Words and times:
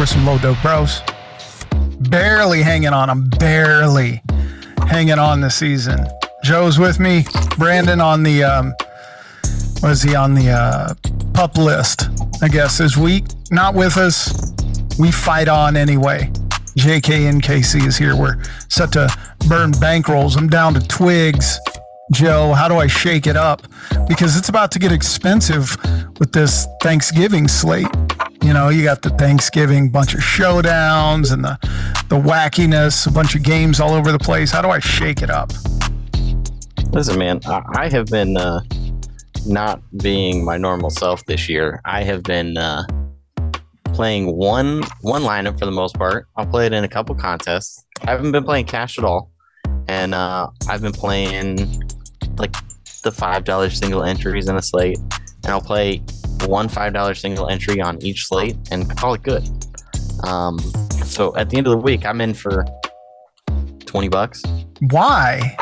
We're 0.00 0.06
some 0.06 0.24
low 0.24 0.38
dough 0.38 0.56
bros. 0.62 1.02
Barely 2.08 2.62
hanging 2.62 2.94
on. 2.94 3.10
I'm 3.10 3.28
barely 3.28 4.22
hanging 4.88 5.18
on 5.18 5.42
this 5.42 5.56
season. 5.56 6.06
Joe's 6.42 6.78
with 6.78 6.98
me. 6.98 7.26
Brandon 7.58 8.00
on 8.00 8.22
the 8.22 8.42
um, 8.42 8.72
was 9.82 10.00
he 10.00 10.14
on 10.14 10.32
the 10.32 10.52
uh, 10.52 10.94
pup 11.34 11.58
list? 11.58 12.08
I 12.42 12.48
guess 12.48 12.80
is 12.80 12.96
week. 12.96 13.24
Not 13.50 13.74
with 13.74 13.98
us. 13.98 14.54
We 14.98 15.12
fight 15.12 15.48
on 15.48 15.76
anyway. 15.76 16.30
JK 16.78 17.28
and 17.28 17.42
Casey 17.42 17.84
is 17.84 17.98
here. 17.98 18.16
We're 18.16 18.42
set 18.70 18.92
to 18.92 19.14
burn 19.50 19.72
bankrolls. 19.72 20.34
I'm 20.34 20.48
down 20.48 20.72
to 20.72 20.88
twigs. 20.88 21.60
Joe, 22.10 22.54
how 22.54 22.68
do 22.68 22.76
I 22.76 22.86
shake 22.86 23.26
it 23.26 23.36
up? 23.36 23.66
Because 24.08 24.38
it's 24.38 24.48
about 24.48 24.72
to 24.72 24.78
get 24.78 24.92
expensive 24.92 25.76
with 26.18 26.32
this 26.32 26.66
Thanksgiving 26.80 27.48
slate. 27.48 27.86
You 28.50 28.54
know, 28.54 28.68
you 28.68 28.82
got 28.82 29.02
the 29.02 29.10
Thanksgiving 29.10 29.90
bunch 29.90 30.12
of 30.12 30.18
showdowns 30.18 31.32
and 31.32 31.44
the 31.44 31.56
the 32.08 32.16
wackiness, 32.16 33.06
a 33.06 33.12
bunch 33.12 33.36
of 33.36 33.44
games 33.44 33.78
all 33.78 33.94
over 33.94 34.10
the 34.10 34.18
place. 34.18 34.50
How 34.50 34.60
do 34.60 34.70
I 34.70 34.80
shake 34.80 35.22
it 35.22 35.30
up? 35.30 35.52
Listen, 36.90 37.16
man, 37.16 37.38
I, 37.46 37.88
have 37.88 38.06
been 38.06 38.36
uh, 38.36 38.60
not 39.46 39.80
being 39.98 40.44
my 40.44 40.56
normal 40.56 40.90
self 40.90 41.24
this 41.26 41.48
year. 41.48 41.80
I 41.84 42.02
have 42.02 42.24
been 42.24 42.56
uh, 42.56 42.82
playing 43.84 44.36
one 44.36 44.82
one 45.02 45.22
lineup 45.22 45.56
for 45.56 45.64
the 45.64 45.70
most 45.70 45.94
part. 45.94 46.26
I'll 46.34 46.44
play 46.44 46.66
it 46.66 46.72
in 46.72 46.82
a 46.82 46.88
couple 46.88 47.14
contests. 47.14 47.84
I 48.02 48.10
haven't 48.10 48.32
been 48.32 48.42
playing 48.42 48.66
cash 48.66 48.98
at 48.98 49.04
all, 49.04 49.30
and 49.86 50.12
uh, 50.12 50.48
I've 50.68 50.82
been 50.82 50.90
playing 50.90 51.84
like 52.36 52.56
the 53.04 53.12
five 53.12 53.44
dollar 53.44 53.70
single 53.70 54.02
entries 54.02 54.48
in 54.48 54.56
a 54.56 54.62
slate, 54.62 54.98
and 54.98 55.52
I'll 55.52 55.60
play 55.60 56.02
one 56.48 56.68
five 56.68 56.92
dollar 56.92 57.14
single 57.14 57.48
entry 57.48 57.80
on 57.80 58.02
each 58.02 58.26
slate 58.26 58.56
and 58.70 58.88
call 58.96 59.14
it 59.14 59.22
good. 59.22 59.46
Um, 60.24 60.58
so 61.04 61.34
at 61.36 61.50
the 61.50 61.56
end 61.58 61.66
of 61.66 61.70
the 61.72 61.78
week, 61.78 62.04
I'm 62.04 62.20
in 62.20 62.34
for 62.34 62.64
twenty 63.86 64.08
bucks 64.08 64.42
Why? 64.90 65.56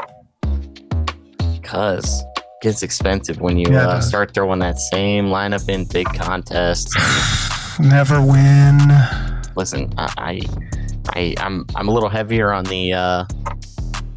because 1.61 2.23
it 2.37 2.45
gets 2.63 2.83
expensive 2.83 3.41
when 3.41 3.57
you 3.59 3.67
Yeah, 3.71 3.87
uh, 3.89 4.01
start 4.01 4.35
throwing 4.35 4.59
that 4.61 4.79
same 4.79 5.27
lineup 5.27 5.69
in 5.69 5.85
big 5.87 6.07
contests. 6.15 6.95
Never 7.81 8.21
win. 8.21 8.79
Listen, 9.57 9.93
I, 9.97 10.13
I, 10.19 10.41
I 11.15 11.35
I'm 11.39 11.67
I'm 11.77 11.89
a 11.89 11.93
little 11.93 12.09
heavier 12.09 12.53
on 12.53 12.65
the 12.65 12.93
uh, 12.93 13.25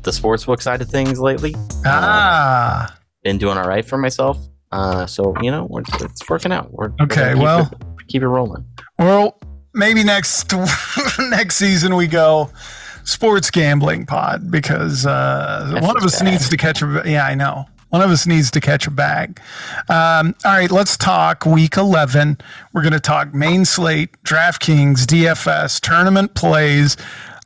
the 0.04 0.12
sportsbook 0.12 0.62
side 0.62 0.82
of 0.82 0.90
things 0.90 1.20
lately. 1.20 1.56
Ah. 1.86 2.98
Been 3.24 3.38
doing 3.38 3.58
all 3.58 3.68
right 3.68 3.86
for 3.86 3.98
myself. 3.98 4.38
Uh, 4.72 5.06
so 5.06 5.34
you 5.42 5.52
know, 5.52 5.68
we're, 5.70 5.82
it's 6.00 6.28
working 6.30 6.52
out. 6.52 6.72
We're 6.74 6.90
we're 6.90 7.06
Okay, 7.06 7.34
keep 7.34 7.42
well- 7.44 7.70
it- 7.72 8.08
keep 8.08 8.22
it 8.24 8.28
rolling. 8.28 8.66
Well, 9.00 9.40
maybe 9.74 10.04
next 10.04 10.54
next 11.20 11.56
season 11.56 11.96
we 11.96 12.08
go 12.08 12.50
sports 13.04 13.50
gambling 13.50 14.06
pod 14.06 14.52
because 14.52 15.06
uh, 15.06 15.80
one 15.82 15.98
of 15.98 16.04
us 16.04 16.20
bad. 16.20 16.32
needs 16.32 16.50
to 16.50 16.58
catch 16.58 16.82
a 16.82 17.02
yeah 17.06 17.26
I 17.26 17.36
know 17.36 17.66
one 17.90 18.02
of 18.02 18.10
us 18.12 18.26
needs 18.28 18.52
to 18.52 18.62
catch 18.62 18.88
a 18.88 18.92
bag. 18.92 19.42
Um, 19.90 20.34
all 20.46 20.52
right, 20.54 20.72
let's 20.72 20.96
talk 20.96 21.46
week 21.46 21.76
eleven. 21.78 22.38
We're 22.74 22.82
going 22.84 22.94
to 22.94 23.00
talk 23.02 23.34
main 23.34 23.66
slate, 23.66 24.12
DraftKings, 24.24 25.06
DFS, 25.06 25.80
tournament 25.82 26.34
plays. 26.36 26.96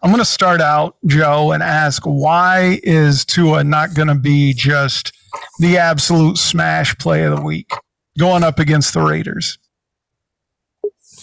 I'm 0.04 0.12
going 0.12 0.20
to 0.22 0.26
start 0.26 0.62
out, 0.62 0.98
Joe, 1.08 1.52
and 1.52 1.64
ask 1.64 2.04
why 2.04 2.80
is 2.84 3.26
Tua 3.26 3.64
not 3.64 3.96
going 3.96 4.08
to 4.10 4.14
be 4.16 4.54
just 4.54 5.14
the 5.60 5.78
absolute 5.78 6.38
smash 6.38 6.98
play 6.98 7.24
of 7.24 7.36
the 7.36 7.42
week 7.42 7.72
going 8.18 8.44
up 8.44 8.60
against 8.60 8.94
the 8.94 9.02
Raiders? 9.02 9.58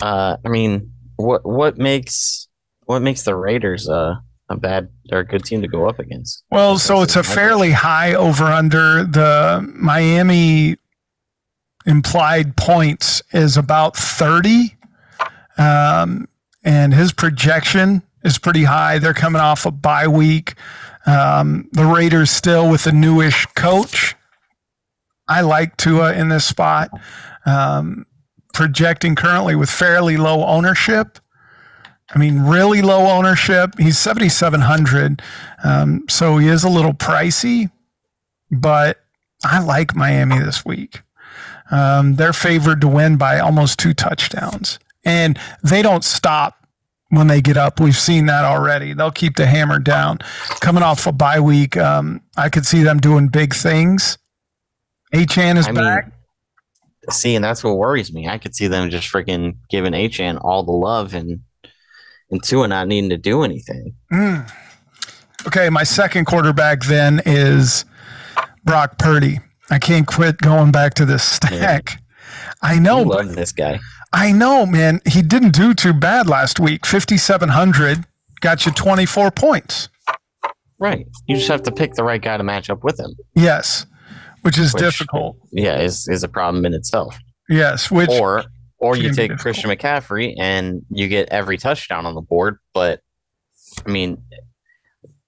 Uh, 0.01 0.37
I 0.45 0.49
mean, 0.49 0.93
what 1.17 1.45
what 1.45 1.79
makes 1.79 2.49
what 2.87 3.01
makes 3.01 3.23
the 3.23 3.35
Raiders 3.35 3.89
uh, 3.89 4.17
a 4.49 4.57
bad 4.57 4.89
or 5.11 5.21
a 5.21 5.27
good 5.27 5.45
team 5.45 5.63
to 5.63 5.69
go 5.69 5.89
up 5.89 5.99
against? 5.99 6.45
Well, 6.51 6.79
so 6.79 7.03
it's 7.03 7.17
a 7.17 7.23
fairly 7.23 7.73
high 7.73 8.15
over 8.15 8.45
under. 8.45 9.05
The 9.05 9.67
Miami 9.75 10.77
implied 11.87 12.57
points 12.57 13.23
is 13.33 13.57
about 13.57 13.97
30. 13.97 14.77
Um, 15.59 16.29
and 16.65 16.95
his 16.95 17.13
projection 17.13 18.03
is 18.25 18.39
pretty 18.39 18.65
high. 18.65 18.99
They're 18.99 19.15
coming 19.15 19.41
off 19.41 19.67
a 19.67 19.71
bye 19.71 20.09
week. 20.09 20.55
Um, 21.07 21.69
the 21.73 21.87
Raiders 21.87 22.31
still 22.31 22.71
with 22.71 22.87
a 22.87 22.93
newish 22.93 23.47
coach. 23.55 24.15
I 25.29 25.41
like 25.41 25.77
Tua 25.77 26.13
in 26.13 26.29
this 26.29 26.45
spot. 26.45 26.91
Um, 27.45 28.07
projecting 28.53 29.15
currently 29.15 29.57
with 29.57 29.71
fairly 29.71 30.17
low 30.17 30.45
ownership. 30.45 31.19
I 32.15 32.19
mean, 32.19 32.41
really 32.41 32.83
low 32.83 33.07
ownership. 33.07 33.79
He's 33.79 33.99
7,700. 33.99 35.23
Um, 35.65 36.05
so 36.09 36.37
he 36.37 36.49
is 36.49 36.63
a 36.63 36.69
little 36.69 36.93
pricey, 36.93 37.71
but 38.51 38.99
I 39.45 39.61
like 39.61 39.97
Miami 39.97 40.39
this 40.39 40.65
week. 40.65 41.03
Um, 41.71 42.17
they're 42.17 42.35
favored 42.35 42.83
to 42.83 42.89
win 42.89 43.17
by 43.17 43.39
almost 43.39 43.79
two 43.79 43.95
touchdowns, 43.95 44.79
and 45.07 45.39
they 45.65 45.81
don't 45.81 46.05
stop 46.05 46.62
when 47.13 47.27
they 47.27 47.43
get 47.43 47.59
up. 47.59 47.79
We've 47.79 47.97
seen 47.97 48.25
that 48.27 48.47
already. 48.47 48.95
They'll 48.95 49.11
keep 49.11 49.37
the 49.37 49.45
hammer 49.45 49.79
down. 49.79 50.19
Coming 50.61 50.83
off 50.83 51.07
a 51.07 51.13
bye 51.13 51.41
week, 51.41 51.77
um, 51.77 52.23
I 52.39 52.49
could 52.49 52.65
see 52.65 52.83
them 52.83 52.99
doing 52.99 53.29
big 53.29 53.55
things. 53.55 54.17
Achane 55.15 55.59
is 55.59 55.69
I 55.69 55.73
mean, 55.73 55.85
back. 55.85 56.11
See, 57.11 57.35
and 57.37 57.45
that's 57.45 57.63
what 57.63 57.77
worries 57.77 58.15
me. 58.15 58.29
I 58.29 58.39
could 58.39 58.55
see 58.55 58.67
them 58.67 58.89
just 58.89 59.13
freaking 59.13 59.57
giving 59.69 59.93
Achane 59.93 60.43
all 60.43 60.63
the 60.63 60.73
love 60.73 61.13
and 61.13 61.41
and 62.31 62.43
Tua 62.43 62.67
not 62.67 62.89
needing 62.89 63.11
to 63.11 63.19
do 63.19 63.43
anything. 63.43 63.95
Mm. 64.11 64.51
Okay, 65.47 65.69
my 65.69 65.85
second 65.85 66.25
quarterback 66.25 66.85
then 66.85 67.21
is 67.27 67.85
Brock 68.65 68.97
Purdy. 68.97 69.41
I 69.71 69.79
can't 69.79 70.07
quit 70.07 70.39
going 70.39 70.73
back 70.73 70.95
to 70.95 71.05
this 71.05 71.23
stack. 71.23 72.03
I 72.63 72.79
know, 72.79 73.01
I 73.01 73.05
but 73.05 73.27
love 73.27 73.35
this 73.35 73.53
guy. 73.53 73.81
I 74.13 74.33
know, 74.33 74.67
man. 74.67 75.01
He 75.07 75.23
didn't 75.23 75.55
do 75.55 75.73
too 75.75 75.93
bad 75.93 76.29
last 76.29 76.61
week. 76.61 76.85
5,700 76.87 78.05
got 78.41 78.67
you 78.67 78.73
24 78.73 79.31
points. 79.31 79.89
Right. 80.79 81.07
You 81.27 81.37
just 81.37 81.49
have 81.49 81.63
to 81.63 81.73
pick 81.73 81.95
the 81.95 82.05
right 82.05 82.21
guy 82.21 82.37
to 82.37 82.43
match 82.43 82.69
up 82.69 82.83
with 82.85 82.99
him. 82.99 83.15
Yes, 83.35 83.87
which 84.43 84.59
is 84.59 84.75
Which- 84.75 84.83
difficult. 84.83 85.37
Yeah, 85.53 85.81
is 85.81 86.09
is 86.09 86.23
a 86.25 86.29
problem 86.29 86.67
in 86.67 86.75
itself. 86.75 87.17
Yes, 87.49 87.91
which 87.91 88.11
or 88.11 88.45
or 88.79 88.97
you 88.97 89.13
take. 89.15 89.37
Christian 89.39 89.71
McCaffrey 89.71 90.35
and 90.39 90.83
you 90.91 91.07
get 91.09 91.29
every 91.31 91.57
touchdown 91.57 92.05
on 92.05 92.15
the 92.15 92.21
board. 92.21 92.59
But 92.75 93.01
I 93.87 93.91
mean, 93.91 94.23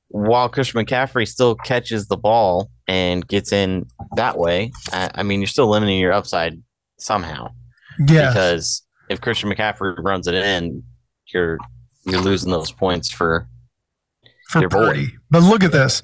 while 0.09 0.49
Christian 0.49 0.85
McCaffrey 0.85 1.27
still 1.29 1.55
catches 1.55 2.09
the 2.09 2.17
ball 2.17 2.69
and 2.89 3.27
gets 3.27 3.53
in 3.53 3.87
that 4.17 4.37
way, 4.37 4.73
I, 4.93 5.11
I 5.17 5.23
mean, 5.23 5.41
you're 5.41 5.47
still 5.47 5.69
limiting 5.71 5.99
your 6.01 6.13
upside 6.13 6.61
somehow. 6.99 7.49
Yeah, 7.99 8.29
Because 8.29 8.83
if 9.09 9.21
Christian 9.21 9.51
McCaffrey 9.51 9.97
runs 10.03 10.27
it 10.27 10.35
in, 10.35 10.83
you're 11.33 11.59
you're 12.07 12.21
losing 12.21 12.51
those 12.51 12.73
points 12.73 13.11
for 13.11 13.49
for 14.49 14.61
your 14.61 14.69
boy. 14.69 14.87
Purdy. 14.87 15.15
But 15.31 15.43
look 15.43 15.65
at 15.65 15.73
this. 15.73 16.03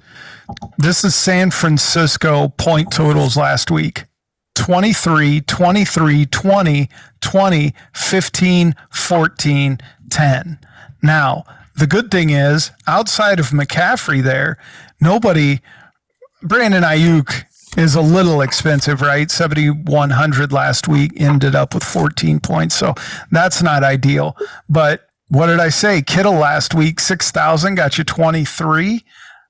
This 0.79 1.05
is 1.05 1.15
San 1.15 1.51
Francisco 1.51 2.49
point 2.49 2.91
totals 2.93 3.37
last 3.37 3.71
week 3.71 4.05
23, 4.57 5.43
23, 5.43 6.27
20, 6.27 6.89
20, 7.21 7.75
15, 7.95 8.75
14, 8.91 9.79
10. 10.11 10.59
Now, 11.03 11.45
the 11.77 11.87
good 11.87 12.11
thing 12.11 12.31
is, 12.31 12.73
outside 12.87 13.41
of 13.41 13.51
McCaffrey, 13.51 14.23
there, 14.23 14.59
nobody, 15.01 15.61
Brandon 16.43 16.83
Aiyuk 16.83 17.45
is 17.77 17.95
a 17.95 18.01
little 18.01 18.41
expensive, 18.41 19.01
right? 19.01 19.31
7,100 19.31 20.53
last 20.53 20.89
week 20.89 21.13
ended 21.17 21.55
up 21.55 21.75
with 21.75 21.85
14 21.85 22.41
points. 22.41 22.75
So 22.75 22.95
that's 23.31 23.63
not 23.63 23.85
ideal. 23.85 24.37
But 24.69 25.09
what 25.29 25.47
did 25.47 25.61
I 25.61 25.69
say? 25.69 26.03
Kittle 26.03 26.35
last 26.35 26.75
week, 26.75 27.01
6,000 27.01 27.77
got 27.77 27.99
you 27.99 28.05
23. 28.05 29.05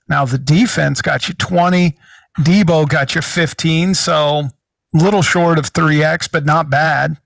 Now 0.08 0.24
the 0.24 0.38
defense 0.38 1.00
got 1.00 1.28
you 1.28 1.34
20. 1.34 1.96
Deebo 2.38 2.88
got 2.88 3.14
you 3.14 3.22
15. 3.22 3.94
So 3.94 4.44
little 4.92 5.22
short 5.22 5.58
of 5.58 5.72
3x, 5.72 6.30
but 6.30 6.44
not 6.44 6.68
bad. 6.68 7.16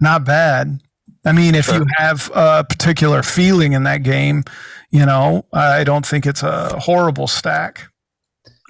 Not 0.00 0.24
bad. 0.24 0.80
I 1.24 1.32
mean, 1.32 1.54
if 1.54 1.66
you 1.68 1.84
have 1.96 2.30
a 2.34 2.64
particular 2.64 3.22
feeling 3.22 3.72
in 3.72 3.82
that 3.82 4.02
game, 4.02 4.44
you 4.90 5.04
know, 5.04 5.44
I 5.52 5.84
don't 5.84 6.06
think 6.06 6.24
it's 6.24 6.42
a 6.42 6.78
horrible 6.78 7.26
stack. 7.26 7.88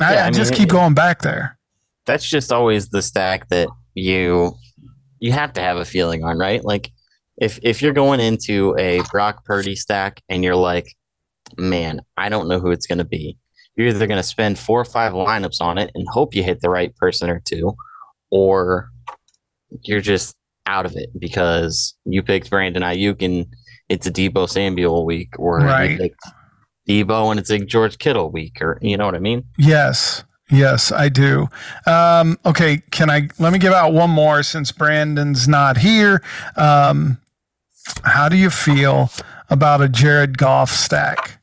I, 0.00 0.15
Yeah, 0.15 0.25
I 0.25 0.27
I 0.29 0.31
just 0.31 0.50
mean, 0.53 0.59
keep 0.59 0.69
it- 0.69 0.73
going 0.73 0.95
back 0.95 1.23
there. 1.23 1.59
that's 2.06 2.29
just 2.29 2.53
always 2.53 2.89
the 2.89 3.03
stack 3.03 3.49
that 3.49 3.69
you 3.95 4.55
you 5.21 5.33
have 5.33 5.53
to 5.55 5.61
have 5.61 5.77
a 5.77 5.85
feeling 5.85 6.23
on, 6.25 6.39
right? 6.39 6.65
Like 6.65 6.91
if 7.37 7.59
if 7.62 7.83
you're 7.83 7.93
going 7.93 8.21
into 8.21 8.77
a 8.79 9.03
Brock 9.11 9.45
Purdy 9.45 9.75
stack 9.77 10.21
and 10.29 10.43
you're 10.45 10.56
like, 10.56 10.87
man, 11.56 12.00
I 12.17 12.29
don't 12.29 12.49
know 12.49 12.61
who 12.61 12.71
it's 12.71 12.87
going 12.87 12.99
to 12.99 13.05
be. 13.05 13.37
You're 13.77 13.89
either 13.89 14.06
going 14.06 14.19
to 14.19 14.23
spend 14.25 14.59
four 14.59 14.81
or 14.81 14.85
five 14.85 15.12
lineups 15.12 15.61
on 15.61 15.79
it 15.79 15.91
and 15.95 16.06
hope 16.09 16.35
you 16.35 16.43
hit 16.43 16.61
the 16.61 16.71
right 16.71 16.95
person 16.97 17.31
or 17.31 17.41
two, 17.45 17.77
or 18.31 18.91
you're 19.83 20.00
just 20.00 20.35
out 20.67 20.85
of 20.87 20.97
it 20.97 21.11
because 21.19 21.95
you 22.05 22.23
picked 22.23 22.50
Brandon 22.50 22.83
Aiyuk 22.83 23.23
and 23.23 23.47
it's 23.89 24.06
a 24.06 24.11
Deebo 24.11 24.49
Samuel 24.49 25.05
week, 25.06 25.31
or 25.39 25.59
Right. 25.61 25.93
you 25.93 25.97
picked 25.99 26.21
Deebo 26.88 27.31
and 27.31 27.38
it's 27.38 27.50
like 27.50 27.67
George 27.67 27.99
Kittle 27.99 28.31
week, 28.31 28.61
or 28.61 28.79
you 28.81 28.96
know 28.96 29.06
what 29.06 29.14
I 29.14 29.19
mean? 29.20 29.44
Yes. 29.56 30.25
Yes, 30.50 30.90
I 30.90 31.11
do. 31.11 31.49
Um, 31.87 32.38
okay, 32.46 32.82
can 32.90 33.11
I 33.11 33.29
let 33.38 33.52
me 33.52 33.58
give 33.58 33.73
out 33.73 33.93
one 33.93 34.11
more 34.11 34.43
since 34.43 34.73
Brandon's 34.73 35.46
not 35.46 35.76
here. 35.76 36.23
Um, 36.56 37.19
how 38.05 38.31
do 38.31 38.37
you 38.37 38.49
feel 38.49 39.11
about 39.50 39.82
a 39.82 39.88
Jared 39.88 40.38
Goff 40.38 40.70
stack? 40.70 41.38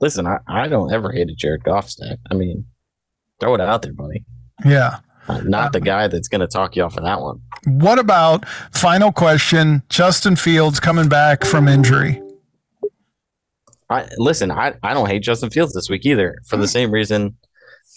Listen, 0.00 0.26
I, 0.26 0.38
I 0.46 0.68
don't 0.68 0.92
ever 0.92 1.10
hate 1.10 1.28
a 1.28 1.34
Jared 1.34 1.64
Goff 1.64 1.90
stack. 1.90 2.18
I 2.30 2.34
mean, 2.34 2.66
throw 3.40 3.54
it 3.54 3.60
out 3.60 3.82
there, 3.82 3.92
buddy. 3.92 4.24
Yeah. 4.64 5.00
Not 5.42 5.72
the 5.72 5.80
guy 5.80 6.08
that's 6.08 6.28
going 6.28 6.40
to 6.40 6.46
talk 6.46 6.76
you 6.76 6.82
off 6.82 6.96
of 6.96 7.04
that 7.04 7.20
one. 7.20 7.40
What 7.64 7.98
about 7.98 8.48
final 8.72 9.12
question? 9.12 9.82
Justin 9.88 10.36
Fields 10.36 10.80
coming 10.80 11.08
back 11.08 11.44
from 11.44 11.68
injury. 11.68 12.20
I 13.90 14.08
listen. 14.16 14.50
I, 14.50 14.74
I 14.82 14.94
don't 14.94 15.08
hate 15.08 15.22
Justin 15.22 15.50
Fields 15.50 15.74
this 15.74 15.90
week 15.90 16.06
either 16.06 16.38
for 16.46 16.56
the 16.56 16.68
same 16.68 16.92
reason 16.92 17.36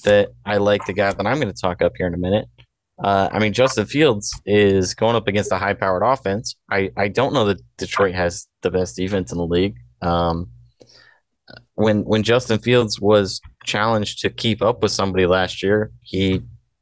that 0.04 0.30
I 0.45 0.57
like 0.57 0.86
the 0.86 0.94
guy 0.94 1.13
that 1.13 1.28
I'm 1.28 1.40
going 1.40 1.54
to 1.54 1.62
talk 1.62 1.81
up 1.81 1.94
here 1.95 2.07
in 2.07 2.13
a 2.13 2.18
minute. 2.18 2.48
Uh, 3.01 3.30
I 3.31 3.40
mean, 3.40 3.54
Justin 3.54 3.86
Fields 3.86 4.34
is 4.45 4.94
going 4.95 5.16
up 5.16 5.28
against 5.28 5.51
a 5.51 5.57
high-powered 5.57 6.04
offense. 6.04 6.56
I, 6.69 6.92
I 6.98 7.07
don't 7.07 7.34
know 7.34 7.45
that 7.45 7.62
Detroit 7.78 8.16
has 8.16 8.48
the 8.62 8.72
best 8.72 8.95
defense 8.95 9.31
in 9.31 9.38
the 9.38 9.45
league. 9.45 9.75
Um, 10.01 10.50
when 11.75 12.04
when 12.04 12.24
Justin 12.24 12.60
Fields 12.60 13.00
was 13.00 13.42
challenged 13.66 14.19
to 14.19 14.30
keep 14.30 14.62
up 14.62 14.81
with 14.81 14.92
somebody 14.92 15.25
last 15.25 15.63
year, 15.63 15.92
he 16.01 16.42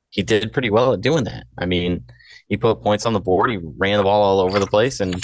he 0.09 0.23
did 0.23 0.53
pretty 0.53 0.69
well 0.69 0.93
at 0.93 1.01
doing 1.01 1.23
that. 1.25 1.45
I 1.57 1.65
mean, 1.65 2.03
he 2.47 2.57
put 2.57 2.81
points 2.81 3.05
on 3.05 3.13
the 3.13 3.19
board. 3.19 3.51
He 3.51 3.59
ran 3.77 3.97
the 3.97 4.03
ball 4.03 4.21
all 4.21 4.39
over 4.41 4.59
the 4.59 4.67
place, 4.67 4.99
and 4.99 5.23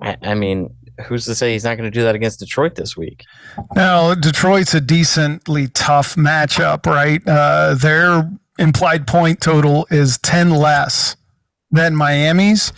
I, 0.00 0.16
I 0.22 0.34
mean, 0.34 0.74
who's 1.06 1.24
to 1.26 1.34
say 1.34 1.52
he's 1.52 1.64
not 1.64 1.76
going 1.76 1.90
to 1.90 1.96
do 1.96 2.02
that 2.02 2.14
against 2.14 2.40
Detroit 2.40 2.74
this 2.74 2.96
week? 2.96 3.24
Now, 3.74 4.14
Detroit's 4.14 4.74
a 4.74 4.80
decently 4.80 5.68
tough 5.68 6.16
matchup, 6.16 6.86
right? 6.86 7.26
Uh, 7.26 7.74
their 7.74 8.30
implied 8.58 9.06
point 9.06 9.40
total 9.40 9.86
is 9.90 10.18
10 10.18 10.50
less 10.50 11.16
than 11.70 11.94
Miami's. 11.94 12.72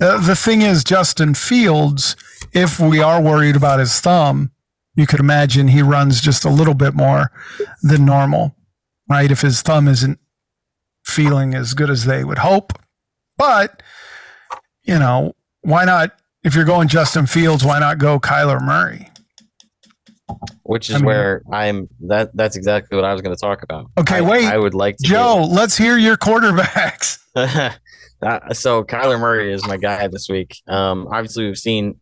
Uh, 0.00 0.18
the 0.18 0.36
thing 0.36 0.62
is, 0.62 0.84
Justin 0.84 1.34
Fields, 1.34 2.16
if 2.52 2.78
we 2.78 3.00
are 3.00 3.20
worried 3.20 3.56
about 3.56 3.80
his 3.80 4.00
thumb, 4.00 4.50
you 4.94 5.06
could 5.06 5.20
imagine 5.20 5.68
he 5.68 5.82
runs 5.82 6.20
just 6.20 6.44
a 6.44 6.50
little 6.50 6.74
bit 6.74 6.94
more 6.94 7.30
than 7.82 8.04
normal, 8.04 8.54
right? 9.08 9.30
If 9.30 9.42
his 9.42 9.62
thumb 9.62 9.88
isn't 9.88 10.18
feeling 11.04 11.54
as 11.54 11.74
good 11.74 11.90
as 11.90 12.04
they 12.04 12.24
would 12.24 12.38
hope. 12.38 12.72
But, 13.36 13.82
you 14.82 14.98
know, 14.98 15.34
why 15.60 15.84
not? 15.84 16.18
If 16.46 16.54
you're 16.54 16.64
going 16.64 16.86
Justin 16.86 17.26
Fields, 17.26 17.64
why 17.64 17.80
not 17.80 17.98
go 17.98 18.20
Kyler 18.20 18.62
Murray? 18.62 19.08
Which 20.62 20.90
is 20.90 20.94
I 20.94 20.98
mean- 20.98 21.06
where 21.06 21.42
I'm. 21.52 21.88
That 22.06 22.36
that's 22.36 22.54
exactly 22.56 22.94
what 22.94 23.04
I 23.04 23.12
was 23.12 23.20
going 23.20 23.34
to 23.34 23.40
talk 23.40 23.64
about. 23.64 23.90
Okay, 23.98 24.18
I- 24.18 24.20
wait. 24.20 24.44
I 24.46 24.56
would 24.56 24.72
like 24.72 24.96
to 24.98 25.02
Joe, 25.04 25.44
let's 25.50 25.76
hear 25.76 25.98
your 25.98 26.16
quarterbacks. 26.16 27.18
Uh, 28.22 28.54
so 28.54 28.82
Kyler 28.82 29.20
Murray 29.20 29.52
is 29.52 29.66
my 29.66 29.76
guy 29.76 30.08
this 30.08 30.26
week. 30.26 30.56
Um, 30.66 31.06
obviously, 31.12 31.44
we've 31.44 31.58
seen 31.58 32.00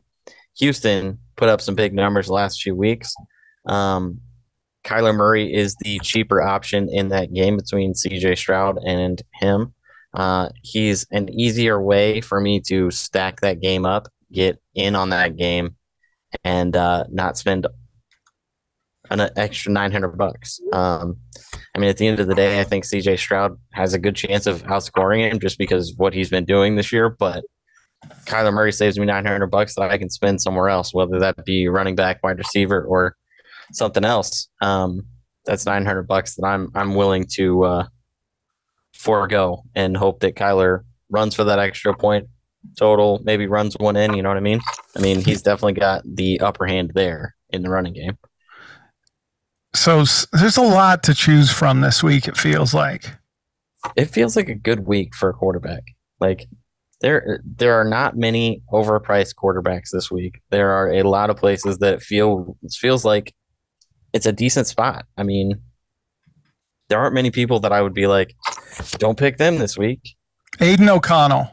Houston 0.58 1.18
put 1.34 1.48
up 1.48 1.60
some 1.60 1.74
big 1.74 1.92
numbers 1.92 2.28
the 2.28 2.32
last 2.34 2.62
few 2.62 2.76
weeks. 2.76 3.12
Um, 3.66 4.20
Kyler 4.84 5.12
Murray 5.12 5.52
is 5.52 5.74
the 5.80 5.98
cheaper 6.04 6.40
option 6.40 6.88
in 6.88 7.08
that 7.08 7.32
game 7.32 7.56
between 7.56 7.94
CJ 7.94 8.38
Stroud 8.38 8.78
and 8.86 9.20
him. 9.40 9.74
Uh, 10.14 10.50
he's 10.62 11.04
an 11.10 11.28
easier 11.36 11.82
way 11.82 12.20
for 12.20 12.40
me 12.40 12.60
to 12.68 12.92
stack 12.92 13.40
that 13.40 13.60
game 13.60 13.84
up, 13.84 14.06
get 14.32 14.60
in 14.74 14.94
on 14.94 15.10
that 15.10 15.36
game, 15.36 15.76
and 16.44 16.74
uh, 16.76 17.04
not 17.10 17.38
spend 17.38 17.66
an 19.10 19.30
extra 19.36 19.72
900 19.72 20.16
bucks. 20.16 20.60
Um, 20.72 21.18
I 21.74 21.78
mean, 21.78 21.90
at 21.90 21.98
the 21.98 22.06
end 22.06 22.20
of 22.20 22.26
the 22.26 22.34
day, 22.34 22.60
I 22.60 22.64
think 22.64 22.84
CJ 22.84 23.18
Stroud 23.18 23.58
has 23.72 23.94
a 23.94 23.98
good 23.98 24.16
chance 24.16 24.46
of 24.46 24.62
outscoring 24.64 25.30
him 25.30 25.38
just 25.38 25.58
because 25.58 25.90
of 25.90 25.98
what 25.98 26.14
he's 26.14 26.30
been 26.30 26.44
doing 26.44 26.76
this 26.76 26.92
year. 26.92 27.10
But 27.10 27.44
Kyler 28.24 28.52
Murray 28.52 28.72
saves 28.72 28.98
me 28.98 29.06
900 29.06 29.46
bucks 29.48 29.74
that 29.74 29.90
I 29.90 29.98
can 29.98 30.10
spend 30.10 30.40
somewhere 30.40 30.68
else, 30.68 30.94
whether 30.94 31.18
that 31.20 31.44
be 31.44 31.68
running 31.68 31.94
back, 31.94 32.22
wide 32.22 32.38
receiver, 32.38 32.84
or 32.84 33.16
something 33.72 34.04
else. 34.04 34.48
Um, 34.60 35.02
that's 35.44 35.66
900 35.66 36.04
bucks 36.04 36.36
that 36.36 36.46
I'm 36.46 36.70
I'm 36.74 36.94
willing 36.94 37.26
to 37.34 37.64
uh, 37.64 37.86
forego 38.94 39.62
and 39.74 39.96
hope 39.96 40.20
that 40.20 40.36
Kyler 40.36 40.80
runs 41.10 41.34
for 41.34 41.44
that 41.44 41.58
extra 41.58 41.94
point 41.94 42.28
total, 42.78 43.20
maybe 43.24 43.46
runs 43.46 43.74
one 43.78 43.96
in. 43.96 44.14
You 44.14 44.22
know 44.22 44.28
what 44.28 44.38
I 44.38 44.40
mean? 44.40 44.60
I 44.96 45.00
mean, 45.00 45.24
he's 45.24 45.42
definitely 45.42 45.74
got 45.74 46.02
the 46.04 46.40
upper 46.40 46.66
hand 46.66 46.92
there 46.94 47.34
in 47.50 47.62
the 47.62 47.70
running 47.70 47.94
game. 47.94 48.18
So 49.74 50.04
there's 50.32 50.56
a 50.56 50.62
lot 50.62 51.02
to 51.04 51.14
choose 51.14 51.50
from 51.50 51.80
this 51.80 52.02
week, 52.02 52.28
it 52.28 52.36
feels 52.36 52.72
like. 52.74 53.10
it 53.96 54.06
feels 54.06 54.36
like 54.36 54.48
a 54.48 54.54
good 54.54 54.86
week 54.86 55.14
for 55.14 55.28
a 55.28 55.34
quarterback. 55.34 55.82
Like 56.20 56.46
there 57.00 57.42
there 57.44 57.74
are 57.80 57.84
not 57.84 58.16
many 58.16 58.62
overpriced 58.72 59.34
quarterbacks 59.34 59.90
this 59.92 60.10
week. 60.10 60.40
There 60.50 60.70
are 60.70 60.92
a 60.92 61.02
lot 61.02 61.28
of 61.30 61.36
places 61.36 61.78
that 61.78 62.02
feel 62.02 62.56
it 62.62 62.72
feels 62.72 63.04
like 63.04 63.34
it's 64.12 64.26
a 64.26 64.32
decent 64.32 64.66
spot. 64.68 65.04
I 65.16 65.22
mean, 65.24 65.60
there 66.88 66.98
aren't 66.98 67.14
many 67.14 67.30
people 67.30 67.60
that 67.60 67.72
I 67.72 67.82
would 67.82 67.94
be 67.94 68.06
like, 68.06 68.34
don't 68.98 69.18
pick 69.18 69.38
them 69.38 69.58
this 69.58 69.76
week. 69.76 70.14
Aidan 70.60 70.88
O'Connell. 70.88 71.50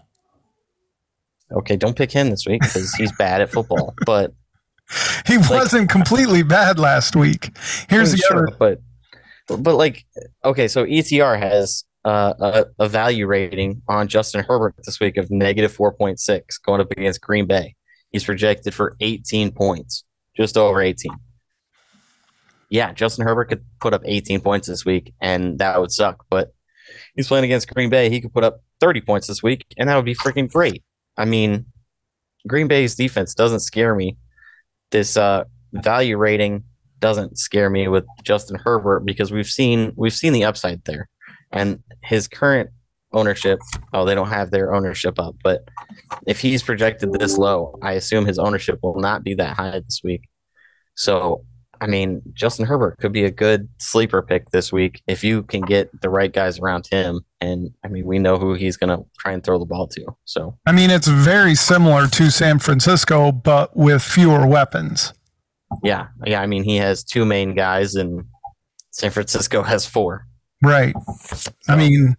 Okay, 1.52 1.76
don't 1.76 1.96
pick 1.96 2.12
him 2.12 2.30
this 2.30 2.46
week 2.48 2.62
because 2.62 2.94
he's 2.96 3.12
bad 3.18 3.42
at 3.42 3.52
football. 3.52 3.94
But 4.06 4.34
He 5.26 5.38
wasn't 5.38 5.90
completely 5.90 6.44
bad 6.44 6.80
last 6.80 7.16
week. 7.16 7.56
Here's 7.90 8.12
the 8.12 8.18
Sure, 8.18 8.48
other. 8.48 8.56
but 9.48 9.58
but 9.64 9.76
like 9.76 10.06
okay, 10.46 10.68
so 10.68 10.86
ETR 10.86 11.38
has 11.40 11.84
uh, 12.06 12.34
a, 12.40 12.66
a 12.86 12.90
value 12.90 13.28
rating 13.28 13.82
on 13.88 14.08
Justin 14.08 14.44
Herbert 14.48 14.76
this 14.86 15.00
week 15.00 15.18
of 15.18 15.30
negative 15.30 15.72
four 15.74 15.94
point 15.94 16.20
six, 16.20 16.58
going 16.58 16.82
up 16.82 16.92
against 16.92 17.22
Green 17.22 17.46
Bay. 17.48 17.76
He's 18.12 18.24
projected 18.24 18.74
for 18.74 18.96
eighteen 19.02 19.52
points, 19.52 20.04
just 20.36 20.58
over 20.58 20.82
eighteen. 20.82 21.16
Yeah, 22.70 22.94
Justin 22.94 23.26
Herbert 23.26 23.46
could 23.46 23.66
put 23.82 23.94
up 23.94 24.02
eighteen 24.06 24.40
points 24.40 24.68
this 24.68 24.86
week, 24.86 25.14
and 25.20 25.60
that 25.60 25.80
would 25.80 25.92
suck. 25.92 26.26
But 26.30 26.54
he's 27.16 27.28
playing 27.28 27.44
against 27.46 27.74
Green 27.74 27.90
Bay. 27.90 28.10
He 28.10 28.22
could 28.22 28.34
put 28.34 28.44
up 28.46 28.62
thirty 28.80 29.02
points 29.02 29.28
this 29.28 29.44
week, 29.44 29.66
and 29.78 29.90
that 29.90 29.96
would 29.96 30.06
be 30.06 30.16
freaking 30.16 30.50
great. 30.52 30.84
I 31.22 31.26
mean, 31.26 31.68
Green 32.48 32.68
Bay's 32.68 32.96
defense 32.96 33.36
doesn't 33.36 33.60
scare 33.60 33.94
me. 33.94 34.18
This 34.90 35.16
uh, 35.16 35.44
value 35.72 36.18
rating 36.18 36.64
doesn't 36.98 37.38
scare 37.38 37.70
me 37.70 37.88
with 37.88 38.06
Justin 38.24 38.58
Herbert 38.58 39.02
because 39.06 39.32
we've 39.32 39.46
seen 39.46 39.94
we've 39.96 40.16
seen 40.16 40.34
the 40.34 40.46
upside 40.46 40.84
there, 40.86 41.08
and 41.52 41.84
his 42.04 42.28
current 42.28 42.72
ownership. 43.14 43.60
Oh, 43.94 44.04
they 44.04 44.16
don't 44.16 44.30
have 44.30 44.50
their 44.50 44.74
ownership 44.74 45.20
up, 45.20 45.36
but 45.44 45.62
if 46.26 46.40
he's 46.40 46.64
projected 46.64 47.14
this 47.14 47.38
low, 47.38 47.78
I 47.84 47.92
assume 47.94 48.26
his 48.26 48.40
ownership 48.40 48.80
will 48.82 49.00
not 49.00 49.24
be 49.24 49.36
that 49.36 49.56
high 49.58 49.80
this 49.80 50.02
week. 50.04 50.28
So, 50.96 51.46
I 51.82 51.88
mean, 51.88 52.22
Justin 52.34 52.68
Herbert 52.68 53.00
could 53.00 53.12
be 53.12 53.24
a 53.24 53.32
good 53.32 53.68
sleeper 53.80 54.22
pick 54.22 54.52
this 54.52 54.72
week 54.72 55.02
if 55.08 55.24
you 55.24 55.42
can 55.42 55.62
get 55.62 55.90
the 56.02 56.12
right 56.12 56.32
guys 56.32 56.60
around 56.60 56.88
him. 56.92 57.22
And 57.42 57.72
I 57.84 57.88
mean, 57.88 58.06
we 58.06 58.20
know 58.20 58.38
who 58.38 58.54
he's 58.54 58.78
going 58.78 58.96
to 58.96 59.04
try 59.18 59.32
and 59.32 59.44
throw 59.44 59.58
the 59.58 59.66
ball 59.66 59.88
to. 59.88 60.06
So, 60.26 60.56
I 60.68 60.74
mean, 60.74 60.92
it's 60.92 61.08
very 61.08 61.56
similar 61.56 62.08
to 62.08 62.30
San 62.30 62.60
Francisco, 62.60 63.32
but 63.32 63.76
with 63.76 64.04
fewer 64.04 64.46
weapons. 64.46 65.14
yeah, 65.84 66.08
yeah. 66.24 66.42
I 66.42 66.46
mean, 66.46 66.64
he 66.64 66.76
has 66.78 67.04
two 67.04 67.26
main 67.26 67.56
guys, 67.56 67.96
and 67.96 68.26
San 68.92 69.10
Francisco 69.10 69.64
has 69.64 69.84
four. 69.84 70.28
Right. 70.62 70.94
I 71.68 71.76
mean, 71.76 72.16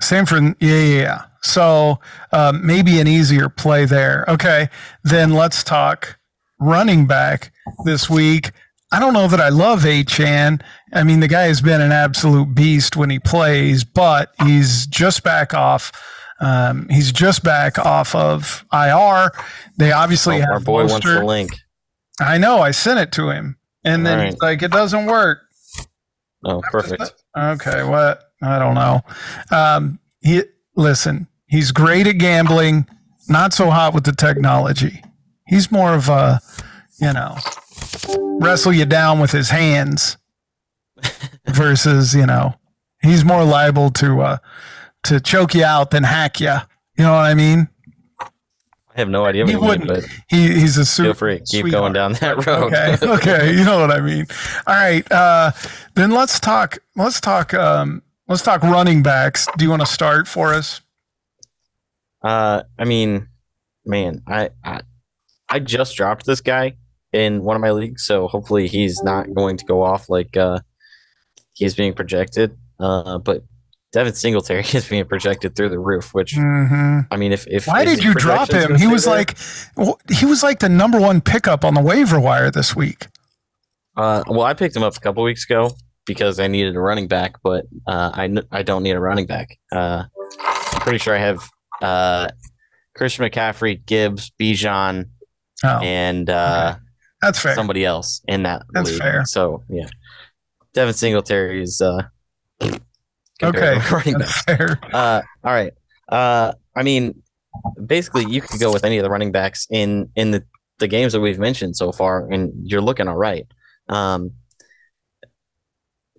San 0.00 0.24
Fran, 0.24 0.56
yeah, 0.60 0.80
yeah, 0.80 1.02
yeah. 1.02 1.22
So 1.42 2.00
uh, 2.32 2.58
maybe 2.58 3.00
an 3.00 3.06
easier 3.06 3.50
play 3.50 3.84
there. 3.84 4.24
Okay. 4.28 4.70
Then 5.02 5.34
let's 5.34 5.62
talk 5.62 6.18
running 6.62 7.06
back 7.06 7.52
this 7.84 8.08
week. 8.08 8.52
I 8.92 8.98
don't 8.98 9.14
know 9.14 9.26
that 9.28 9.40
I 9.40 9.48
love 9.48 9.82
Achane. 9.82 10.60
I 10.92 11.02
mean, 11.02 11.20
the 11.20 11.28
guy 11.28 11.44
has 11.44 11.62
been 11.62 11.80
an 11.80 11.92
absolute 11.92 12.54
beast 12.54 12.96
when 12.96 13.08
he 13.10 13.18
plays, 13.18 13.84
but 13.84 14.32
he's 14.44 14.86
just 14.86 15.22
back 15.22 15.54
off. 15.54 15.92
Um, 16.40 16.88
he's 16.90 17.10
just 17.12 17.42
back 17.42 17.78
off 17.78 18.14
of 18.14 18.64
IR. 18.72 19.30
They 19.78 19.92
obviously 19.92 20.36
Oh, 20.36 20.40
have 20.40 20.48
our 20.50 20.60
boy 20.60 20.86
wants 20.86 21.06
the 21.06 21.24
link. 21.24 21.52
I 22.20 22.36
know. 22.36 22.60
I 22.60 22.72
sent 22.72 23.00
it 23.00 23.12
to 23.12 23.30
him, 23.30 23.56
and 23.84 24.04
then 24.04 24.26
he's 24.26 24.40
like, 24.42 24.62
"It 24.62 24.70
doesn't 24.72 25.06
work." 25.06 25.38
Oh, 26.44 26.60
perfect. 26.70 27.14
Okay, 27.38 27.84
what? 27.84 28.22
I 28.42 28.58
don't 28.58 28.74
know. 28.74 29.00
Um, 29.50 30.00
he 30.20 30.42
listen. 30.76 31.28
He's 31.46 31.70
great 31.72 32.06
at 32.06 32.18
gambling. 32.18 32.86
Not 33.28 33.52
so 33.54 33.70
hot 33.70 33.94
with 33.94 34.04
the 34.04 34.12
technology. 34.12 35.02
He's 35.52 35.70
more 35.70 35.92
of 35.94 36.08
a, 36.08 36.40
you 36.98 37.12
know, 37.12 37.36
wrestle 38.40 38.72
you 38.72 38.86
down 38.86 39.20
with 39.20 39.32
his 39.32 39.50
hands 39.50 40.16
versus 41.46 42.14
you 42.14 42.24
know, 42.24 42.54
he's 43.02 43.22
more 43.24 43.44
liable 43.44 43.90
to 43.90 44.20
uh 44.22 44.36
to 45.04 45.20
choke 45.20 45.54
you 45.54 45.64
out 45.64 45.90
than 45.90 46.04
hack 46.04 46.40
you. 46.40 46.54
You 46.96 47.04
know 47.04 47.12
what 47.12 47.26
I 47.26 47.34
mean? 47.34 47.68
I 48.94 49.00
have 49.00 49.08
no 49.08 49.24
idea 49.26 49.44
what 49.44 49.48
He 49.50 49.54
you 49.54 49.60
wouldn't. 49.60 49.88
but 49.88 50.04
He 50.28 50.52
he's 50.60 50.76
a 50.78 50.84
super 50.86 51.08
feel 51.08 51.14
free. 51.14 51.38
Keep 51.40 51.46
sweetheart. 51.62 51.70
going 51.72 51.92
down 51.92 52.12
that 52.14 52.46
road. 52.46 52.72
Okay, 52.72 52.96
okay, 53.02 53.52
you 53.54 53.64
know 53.64 53.78
what 53.80 53.90
I 53.90 54.00
mean. 54.00 54.26
All 54.66 54.74
right, 54.74 55.10
uh, 55.12 55.52
then 55.94 56.10
let's 56.12 56.40
talk. 56.40 56.78
Let's 56.96 57.20
talk. 57.20 57.52
Um, 57.54 58.02
let's 58.28 58.42
talk 58.42 58.62
running 58.62 59.02
backs. 59.02 59.46
Do 59.58 59.64
you 59.64 59.70
want 59.70 59.80
to 59.82 59.86
start 59.86 60.26
for 60.28 60.54
us? 60.54 60.80
Uh, 62.22 62.62
I 62.78 62.84
mean, 62.84 63.28
man, 63.84 64.22
I, 64.26 64.50
I 64.64 64.82
I 65.52 65.58
just 65.58 65.94
dropped 65.96 66.26
this 66.26 66.40
guy 66.40 66.76
in 67.12 67.42
one 67.42 67.56
of 67.56 67.62
my 67.62 67.70
leagues, 67.72 68.04
so 68.04 68.26
hopefully 68.26 68.66
he's 68.68 69.02
not 69.02 69.32
going 69.34 69.56
to 69.58 69.64
go 69.66 69.82
off 69.82 70.08
like 70.08 70.36
uh 70.36 70.60
he's 71.52 71.74
being 71.74 71.92
projected. 71.94 72.56
Uh, 72.80 73.18
but 73.18 73.44
Devin 73.92 74.14
Singletary 74.14 74.64
is 74.72 74.88
being 74.88 75.04
projected 75.04 75.54
through 75.54 75.68
the 75.68 75.78
roof. 75.78 76.14
Which 76.14 76.32
hmm 76.34 77.00
I 77.10 77.16
mean, 77.16 77.32
if 77.32 77.46
if 77.46 77.66
Why 77.66 77.84
did 77.84 78.02
you 78.02 78.14
drop 78.14 78.50
him? 78.50 78.76
He 78.76 78.86
was 78.86 79.04
there- 79.04 79.14
like, 79.14 79.36
well, 79.76 80.00
he 80.10 80.24
was 80.24 80.42
like 80.42 80.60
the 80.60 80.68
number 80.68 80.98
one 80.98 81.20
pickup 81.20 81.64
on 81.64 81.74
the 81.74 81.82
waiver 81.82 82.18
wire 82.18 82.50
this 82.50 82.74
week. 82.74 83.08
Uh, 83.96 84.24
well, 84.26 84.42
I 84.42 84.54
picked 84.54 84.74
him 84.74 84.82
up 84.82 84.96
a 84.96 85.00
couple 85.00 85.22
weeks 85.22 85.44
ago 85.44 85.70
because 86.06 86.40
I 86.40 86.46
needed 86.46 86.74
a 86.76 86.80
running 86.80 87.08
back, 87.08 87.34
but 87.42 87.66
uh, 87.86 88.10
I 88.14 88.34
I 88.50 88.62
don't 88.62 88.82
need 88.82 88.92
a 88.96 89.00
running 89.00 89.26
back. 89.26 89.58
Uh, 89.70 90.04
I'm 90.40 90.80
pretty 90.80 90.98
sure 90.98 91.14
I 91.14 91.18
have 91.18 91.46
uh, 91.82 92.28
Christian 92.96 93.26
McCaffrey, 93.26 93.84
Gibbs, 93.84 94.32
Bijan, 94.40 95.10
Oh, 95.64 95.78
and 95.80 96.28
uh, 96.28 96.76
that's 97.20 97.38
fair. 97.38 97.54
somebody 97.54 97.84
else 97.84 98.20
in 98.28 98.42
that 98.44 98.62
That's 98.72 98.90
league. 98.90 99.00
fair. 99.00 99.24
So 99.24 99.62
yeah, 99.68 99.86
Devin 100.74 100.94
Singletary 100.94 101.62
is 101.62 101.80
uh, 101.80 102.02
Okay, 103.42 103.78
running 103.92 104.14
back. 104.18 104.28
fair. 104.46 104.78
Uh, 104.92 105.22
all 105.44 105.52
right. 105.52 105.72
Uh, 106.08 106.52
I 106.76 106.82
mean, 106.82 107.22
basically, 107.84 108.24
you 108.28 108.40
could 108.40 108.60
go 108.60 108.72
with 108.72 108.84
any 108.84 108.98
of 108.98 109.02
the 109.04 109.10
running 109.10 109.32
backs 109.32 109.66
in 109.70 110.08
in 110.16 110.30
the 110.32 110.44
the 110.78 110.88
games 110.88 111.12
that 111.12 111.20
we've 111.20 111.38
mentioned 111.38 111.76
so 111.76 111.92
far, 111.92 112.28
and 112.30 112.52
you're 112.64 112.80
looking 112.80 113.08
all 113.08 113.16
right. 113.16 113.46
Um, 113.88 114.32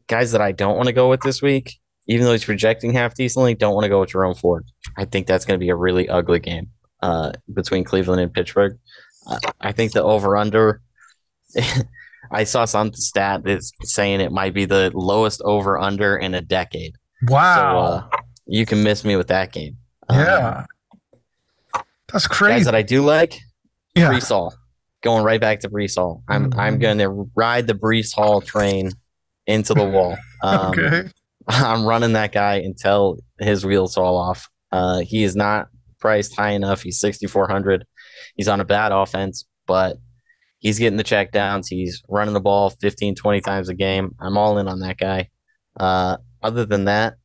guys 0.07 0.31
that 0.31 0.41
I 0.41 0.51
don't 0.51 0.75
want 0.75 0.87
to 0.87 0.93
go 0.93 1.09
with 1.09 1.21
this 1.21 1.41
week, 1.41 1.79
even 2.07 2.25
though 2.25 2.31
he's 2.33 2.45
projecting 2.45 2.93
half 2.93 3.13
decently, 3.15 3.55
don't 3.55 3.73
want 3.73 3.83
to 3.85 3.89
go 3.89 3.99
with 4.01 4.09
Jerome 4.09 4.35
Ford. 4.35 4.65
I 4.97 5.05
think 5.05 5.27
that's 5.27 5.45
going 5.45 5.59
to 5.59 5.63
be 5.63 5.69
a 5.69 5.75
really 5.75 6.07
ugly 6.09 6.39
game 6.39 6.69
uh, 7.01 7.31
between 7.53 7.83
Cleveland 7.83 8.21
and 8.21 8.33
Pittsburgh. 8.33 8.77
I 9.61 9.71
think 9.71 9.93
the 9.93 10.03
over 10.03 10.35
under. 10.37 10.81
I 12.31 12.45
saw 12.45 12.65
some 12.65 12.93
stat 12.93 13.43
that's 13.43 13.71
saying 13.83 14.21
it 14.21 14.31
might 14.31 14.53
be 14.53 14.65
the 14.65 14.91
lowest 14.93 15.41
over 15.45 15.77
under 15.79 16.15
in 16.17 16.33
a 16.33 16.41
decade. 16.41 16.93
Wow. 17.27 17.55
So 17.55 17.77
uh, 18.17 18.19
you 18.47 18.65
can 18.65 18.83
miss 18.83 19.03
me 19.05 19.15
with 19.15 19.27
that 19.27 19.51
game. 19.51 19.77
Um, 20.09 20.19
yeah. 20.19 20.65
That's 22.11 22.27
guys 22.27 22.37
crazy. 22.37 22.63
that 22.65 22.75
I 22.75 22.81
do 22.81 23.03
like, 23.03 23.39
Yeah. 23.95 24.11
Breece 24.11 24.29
Hall. 24.29 24.53
Going 25.01 25.23
right 25.23 25.39
back 25.41 25.59
to 25.61 25.69
Breece 25.69 25.95
Hall. 25.95 26.23
I'm 26.29 26.51
Mhm. 26.51 26.57
I'm 26.59 26.79
going 26.79 26.97
to 26.99 27.29
ride 27.35 27.67
the 27.67 27.73
Breece 27.73 28.13
Hall 28.13 28.41
train 28.41 28.91
into 29.47 29.73
the 29.73 29.85
wall. 29.85 30.17
Um, 30.43 30.71
okay. 30.77 31.09
I'm 31.47 31.85
running 31.85 32.13
that 32.13 32.33
guy 32.33 32.55
until 32.55 33.17
his 33.39 33.65
wheels 33.65 33.95
fall 33.95 34.17
off. 34.17 34.49
Uh, 34.73 34.99
he 34.99 35.23
is 35.23 35.37
not 35.37 35.67
priced 36.01 36.35
high 36.35 36.49
enough. 36.51 36.81
He's 36.81 36.99
6,400. 36.99 37.85
He's 38.35 38.47
on 38.47 38.59
a 38.59 38.65
bad 38.65 38.91
offense, 38.91 39.45
but 39.67 39.97
he's 40.59 40.79
getting 40.79 40.97
the 40.97 41.03
check 41.03 41.31
downs. 41.31 41.67
He's 41.67 42.01
running 42.09 42.33
the 42.33 42.39
ball 42.41 42.69
15, 42.69 43.15
20 43.15 43.41
times 43.41 43.69
a 43.69 43.73
game. 43.73 44.15
I'm 44.19 44.37
all 44.37 44.57
in 44.57 44.67
on 44.67 44.79
that 44.79 44.97
guy. 44.97 45.29
Uh, 45.79 46.17
other 46.41 46.65
than 46.65 46.85
that, 46.85 47.15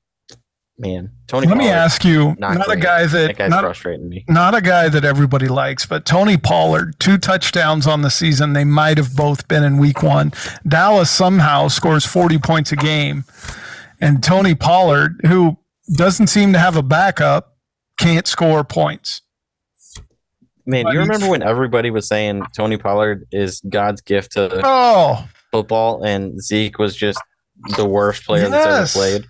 man, 0.78 1.10
Tony. 1.26 1.46
Let 1.46 1.56
me 1.56 1.68
ask 1.68 2.04
you, 2.04 2.36
not 2.38 2.56
not, 2.56 2.70
a 2.70 2.76
guy 2.76 3.06
That 3.06 3.26
that, 3.28 3.36
guy's 3.36 3.50
not, 3.50 3.62
frustrating 3.62 4.08
me. 4.08 4.24
not 4.28 4.54
a 4.54 4.60
guy 4.60 4.88
that 4.88 5.04
everybody 5.04 5.48
likes, 5.48 5.86
but 5.86 6.06
Tony 6.06 6.36
Pollard, 6.36 6.98
two 6.98 7.18
touchdowns 7.18 7.86
on 7.86 8.02
the 8.02 8.10
season. 8.10 8.52
They 8.52 8.64
might 8.64 8.96
have 8.96 9.16
both 9.16 9.48
been 9.48 9.64
in 9.64 9.78
week 9.78 10.02
one. 10.02 10.32
Dallas 10.66 11.10
somehow 11.10 11.68
scores 11.68 12.04
40 12.04 12.38
points 12.38 12.72
a 12.72 12.76
game. 12.76 13.24
And 14.00 14.22
Tony 14.22 14.54
Pollard, 14.54 15.20
who 15.26 15.58
doesn't 15.96 16.28
seem 16.28 16.52
to 16.52 16.58
have 16.58 16.76
a 16.76 16.82
backup, 16.82 17.56
can't 17.98 18.26
score 18.26 18.62
points. 18.62 19.22
Man, 20.68 20.86
you 20.88 20.98
remember 20.98 21.30
when 21.30 21.42
everybody 21.42 21.90
was 21.90 22.06
saying 22.06 22.42
Tony 22.54 22.76
Pollard 22.76 23.26
is 23.32 23.62
God's 23.70 24.02
gift 24.02 24.32
to 24.32 24.60
Oh, 24.62 25.26
football, 25.50 26.04
and 26.04 26.40
Zeke 26.42 26.78
was 26.78 26.94
just 26.94 27.18
the 27.76 27.86
worst 27.86 28.24
player 28.26 28.50
that's 28.50 28.94
ever 28.94 29.00
played? 29.00 29.24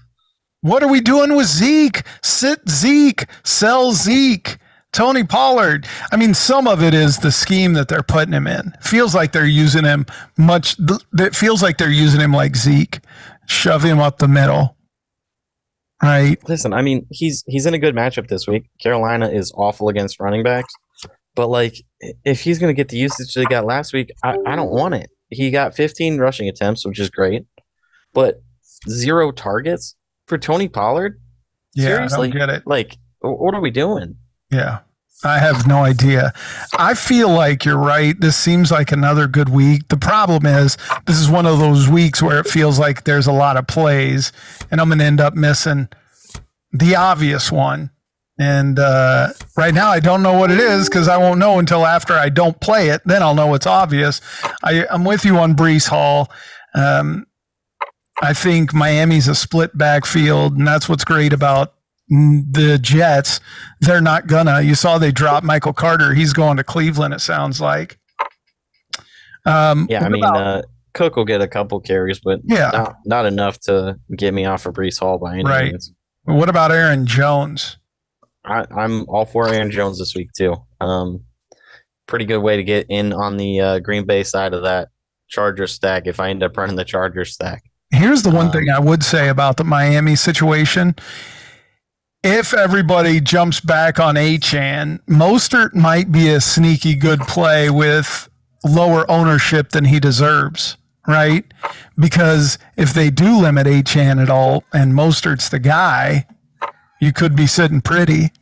what 0.62 0.82
are 0.82 0.88
we 0.88 1.00
doing 1.00 1.36
with 1.36 1.46
Zeke? 1.46 2.02
Sit 2.24 2.68
Zeke, 2.68 3.26
sell 3.44 3.92
Zeke. 3.92 4.58
Tony 4.92 5.22
Pollard. 5.22 5.86
I 6.10 6.16
mean, 6.16 6.34
some 6.34 6.66
of 6.66 6.82
it 6.82 6.92
is 6.92 7.18
the 7.18 7.30
scheme 7.30 7.74
that 7.74 7.86
they're 7.86 8.02
putting 8.02 8.32
him 8.32 8.46
in. 8.48 8.72
Feels 8.80 9.14
like 9.14 9.30
they're 9.30 9.44
using 9.44 9.84
him 9.84 10.06
much. 10.36 10.76
It 11.18 11.36
feels 11.36 11.62
like 11.62 11.78
they're 11.78 11.88
using 11.90 12.20
him 12.20 12.32
like 12.32 12.56
Zeke, 12.56 12.98
shove 13.46 13.84
him 13.84 14.00
up 14.00 14.18
the 14.18 14.26
middle. 14.26 14.76
Right. 16.02 16.36
Listen, 16.48 16.72
I 16.72 16.82
mean, 16.82 17.06
he's 17.10 17.44
he's 17.46 17.66
in 17.66 17.74
a 17.74 17.78
good 17.78 17.94
matchup 17.94 18.28
this 18.28 18.48
week. 18.48 18.64
Carolina 18.82 19.28
is 19.28 19.52
awful 19.56 19.88
against 19.88 20.18
running 20.20 20.42
backs, 20.42 20.72
but 21.38 21.50
like, 21.50 21.84
if 22.24 22.40
he's 22.40 22.58
going 22.58 22.74
to 22.74 22.76
get 22.76 22.88
the 22.88 22.96
usage 22.96 23.32
they 23.32 23.44
got 23.44 23.64
last 23.64 23.92
week, 23.92 24.10
I, 24.24 24.36
I 24.44 24.56
don't 24.56 24.72
want 24.72 24.94
it. 24.94 25.08
He 25.30 25.52
got 25.52 25.76
15 25.76 26.18
rushing 26.18 26.48
attempts, 26.48 26.84
which 26.84 26.98
is 26.98 27.10
great, 27.10 27.46
but 28.12 28.42
zero 28.88 29.30
targets 29.30 29.94
for 30.26 30.36
Tony 30.36 30.66
Pollard. 30.66 31.20
Yeah. 31.76 31.94
Seriously? 31.94 32.26
I 32.26 32.30
don't 32.32 32.38
get 32.40 32.50
it. 32.50 32.62
Like, 32.66 32.96
what 33.20 33.54
are 33.54 33.60
we 33.60 33.70
doing? 33.70 34.16
Yeah. 34.50 34.80
I 35.22 35.38
have 35.38 35.64
no 35.68 35.84
idea. 35.84 36.32
I 36.76 36.94
feel 36.94 37.28
like 37.28 37.64
you're 37.64 37.78
right. 37.78 38.20
This 38.20 38.36
seems 38.36 38.72
like 38.72 38.90
another 38.90 39.28
good 39.28 39.48
week. 39.48 39.86
The 39.90 39.96
problem 39.96 40.44
is, 40.44 40.76
this 41.06 41.20
is 41.20 41.30
one 41.30 41.46
of 41.46 41.60
those 41.60 41.88
weeks 41.88 42.20
where 42.20 42.40
it 42.40 42.48
feels 42.48 42.80
like 42.80 43.04
there's 43.04 43.28
a 43.28 43.32
lot 43.32 43.56
of 43.56 43.68
plays, 43.68 44.32
and 44.72 44.80
I'm 44.80 44.88
going 44.88 44.98
to 44.98 45.04
end 45.04 45.20
up 45.20 45.34
missing 45.34 45.88
the 46.72 46.96
obvious 46.96 47.52
one. 47.52 47.90
And 48.40 48.78
uh, 48.78 49.28
right 49.56 49.74
now, 49.74 49.88
I 49.90 49.98
don't 50.00 50.22
know 50.22 50.38
what 50.38 50.50
it 50.50 50.60
is 50.60 50.88
because 50.88 51.08
I 51.08 51.16
won't 51.16 51.38
know 51.40 51.58
until 51.58 51.84
after 51.84 52.12
I 52.14 52.28
don't 52.28 52.60
play 52.60 52.88
it. 52.90 53.02
Then 53.04 53.22
I'll 53.22 53.34
know 53.34 53.52
it's 53.54 53.66
obvious. 53.66 54.20
I, 54.62 54.86
I'm 54.90 55.04
with 55.04 55.24
you 55.24 55.38
on 55.38 55.54
Breece 55.56 55.88
Hall. 55.88 56.30
Um, 56.74 57.26
I 58.22 58.32
think 58.34 58.72
Miami's 58.72 59.26
a 59.28 59.34
split 59.34 59.76
backfield, 59.76 60.56
and 60.56 60.66
that's 60.66 60.88
what's 60.88 61.04
great 61.04 61.32
about 61.32 61.74
the 62.08 62.78
Jets. 62.80 63.40
They're 63.80 64.00
not 64.00 64.26
gonna. 64.28 64.60
You 64.62 64.74
saw 64.76 64.98
they 64.98 65.10
dropped 65.12 65.44
Michael 65.44 65.72
Carter. 65.72 66.14
He's 66.14 66.32
going 66.32 66.56
to 66.58 66.64
Cleveland. 66.64 67.14
It 67.14 67.20
sounds 67.20 67.60
like. 67.60 67.98
Um, 69.44 69.86
Yeah, 69.90 70.04
I 70.04 70.08
mean, 70.08 70.22
about- 70.24 70.36
uh, 70.36 70.62
Cook 70.94 71.16
will 71.16 71.24
get 71.24 71.40
a 71.40 71.46
couple 71.48 71.78
carries, 71.80 72.18
but 72.18 72.40
yeah. 72.44 72.70
not, 72.72 72.96
not 73.04 73.26
enough 73.26 73.60
to 73.60 73.98
get 74.16 74.34
me 74.34 74.44
off 74.46 74.66
of 74.66 74.74
Breece 74.74 74.98
Hall 74.98 75.18
by 75.18 75.34
any 75.34 75.44
Right. 75.44 75.70
means. 75.72 75.92
What 76.24 76.48
about 76.48 76.72
Aaron 76.72 77.06
Jones? 77.06 77.76
I, 78.44 78.64
I'm 78.70 79.04
all 79.08 79.24
for 79.26 79.48
Aaron 79.48 79.70
Jones 79.70 79.98
this 79.98 80.14
week 80.14 80.30
too. 80.32 80.54
Um, 80.80 81.24
pretty 82.06 82.24
good 82.24 82.38
way 82.38 82.56
to 82.56 82.64
get 82.64 82.86
in 82.88 83.12
on 83.12 83.36
the 83.36 83.60
uh, 83.60 83.78
Green 83.80 84.04
Bay 84.06 84.22
side 84.24 84.54
of 84.54 84.62
that 84.62 84.88
Charger 85.28 85.66
stack 85.66 86.06
if 86.06 86.20
I 86.20 86.30
end 86.30 86.42
up 86.42 86.56
running 86.56 86.76
the 86.76 86.84
Charger 86.84 87.24
stack. 87.24 87.62
Here's 87.90 88.22
the 88.22 88.30
one 88.30 88.46
Um, 88.46 88.52
thing 88.52 88.70
I 88.70 88.78
would 88.78 89.02
say 89.02 89.28
about 89.28 89.56
the 89.56 89.64
Miami 89.64 90.16
situation. 90.16 90.94
If 92.24 92.52
everybody 92.52 93.20
jumps 93.20 93.60
back 93.60 94.00
on 94.00 94.16
Achane, 94.16 95.00
Mostert 95.06 95.74
might 95.74 96.10
be 96.10 96.28
a 96.30 96.40
sneaky 96.40 96.94
good 96.94 97.20
play 97.20 97.70
with 97.70 98.28
lower 98.64 99.08
ownership 99.10 99.70
than 99.70 99.84
he 99.84 100.00
deserves, 100.00 100.76
right? 101.06 101.44
Because 101.98 102.58
if 102.76 102.92
they 102.92 103.10
do 103.10 103.38
limit 103.38 103.66
Achane 103.66 104.20
at 104.20 104.28
all 104.30 104.64
and 104.72 104.92
Mostert's 104.94 105.48
the 105.48 105.60
guy, 105.60 106.26
you 107.00 107.12
could 107.12 107.36
be 107.36 107.46
sitting 107.46 107.80
pretty. 107.80 108.32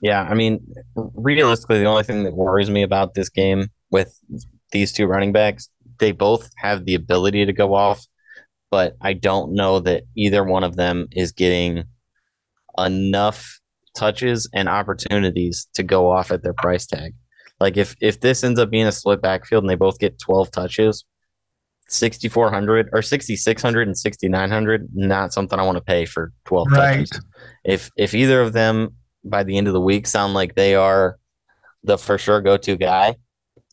Yeah, 0.00 0.22
I 0.22 0.34
mean, 0.34 0.64
realistically, 0.94 1.80
the 1.80 1.86
only 1.86 2.04
thing 2.04 2.22
that 2.24 2.34
worries 2.34 2.70
me 2.70 2.82
about 2.82 3.14
this 3.14 3.28
game 3.28 3.68
with 3.90 4.18
these 4.70 4.92
two 4.92 5.06
running 5.06 5.32
backs, 5.32 5.68
they 5.98 6.12
both 6.12 6.50
have 6.58 6.84
the 6.84 6.94
ability 6.94 7.46
to 7.46 7.52
go 7.52 7.74
off, 7.74 8.06
but 8.70 8.96
I 9.00 9.14
don't 9.14 9.54
know 9.54 9.80
that 9.80 10.04
either 10.16 10.44
one 10.44 10.62
of 10.62 10.76
them 10.76 11.08
is 11.12 11.32
getting 11.32 11.84
enough 12.78 13.60
touches 13.96 14.48
and 14.54 14.68
opportunities 14.68 15.66
to 15.74 15.82
go 15.82 16.10
off 16.10 16.30
at 16.30 16.42
their 16.42 16.52
price 16.52 16.86
tag. 16.86 17.14
Like 17.58 17.76
if 17.76 17.96
if 18.00 18.20
this 18.20 18.44
ends 18.44 18.60
up 18.60 18.70
being 18.70 18.86
a 18.86 18.92
split 18.92 19.20
backfield 19.20 19.64
and 19.64 19.70
they 19.70 19.74
both 19.74 19.98
get 19.98 20.20
12 20.20 20.50
touches, 20.52 21.04
6400 21.88 22.90
or 22.92 23.02
6600 23.02 23.86
and 23.88 23.96
6900 23.96 24.88
not 24.94 25.32
something 25.32 25.58
I 25.58 25.62
want 25.64 25.76
to 25.78 25.84
pay 25.84 26.04
for 26.04 26.32
12 26.44 26.68
Right. 26.70 27.08
touches. 27.08 27.20
If 27.64 27.90
if 27.96 28.14
either 28.14 28.40
of 28.40 28.52
them 28.52 28.90
by 29.24 29.42
the 29.44 29.56
end 29.58 29.66
of 29.66 29.72
the 29.72 29.80
week 29.80 30.06
sound 30.06 30.34
like 30.34 30.54
they 30.54 30.74
are 30.74 31.18
the 31.84 31.96
for 31.98 32.18
sure 32.18 32.40
go-to 32.40 32.76
guy 32.76 33.16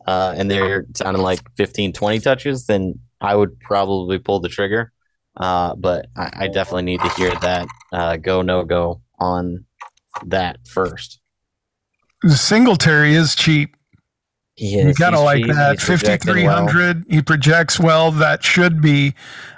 uh, 0.08 0.34
and 0.38 0.50
they're 0.50 0.86
sounding 0.96 1.24
like 1.24 1.40
15 1.58 1.94
20 1.94 2.20
touches 2.20 2.66
then 2.68 3.00
I 3.22 3.36
would 3.36 3.60
probably 3.60 4.20
pull 4.20 4.40
the 4.40 4.50
trigger. 4.50 4.92
Uh, 5.38 5.76
but 5.76 6.08
I, 6.16 6.32
I 6.44 6.48
definitely 6.48 6.84
need 6.84 7.02
to 7.02 7.10
hear 7.16 7.32
that 7.42 7.68
uh, 7.92 8.16
go 8.18 8.42
no 8.42 8.64
go 8.64 9.02
on 9.20 9.66
that 10.26 10.60
first. 10.68 11.20
Singletary 12.26 13.14
is 13.14 13.36
cheap. 13.36 13.76
He 14.56 14.80
You 14.80 14.88
is. 14.90 14.98
gotta 14.98 15.18
He's 15.18 15.26
like 15.26 15.46
that. 15.48 15.82
Fifty 15.82 16.18
three 16.18 16.46
hundred. 16.46 17.06
well. 17.06 17.16
He 17.16 17.22
projects 17.22 17.80
well. 17.80 18.12
That 18.12 18.44
should 18.44 18.82
be 18.82 19.14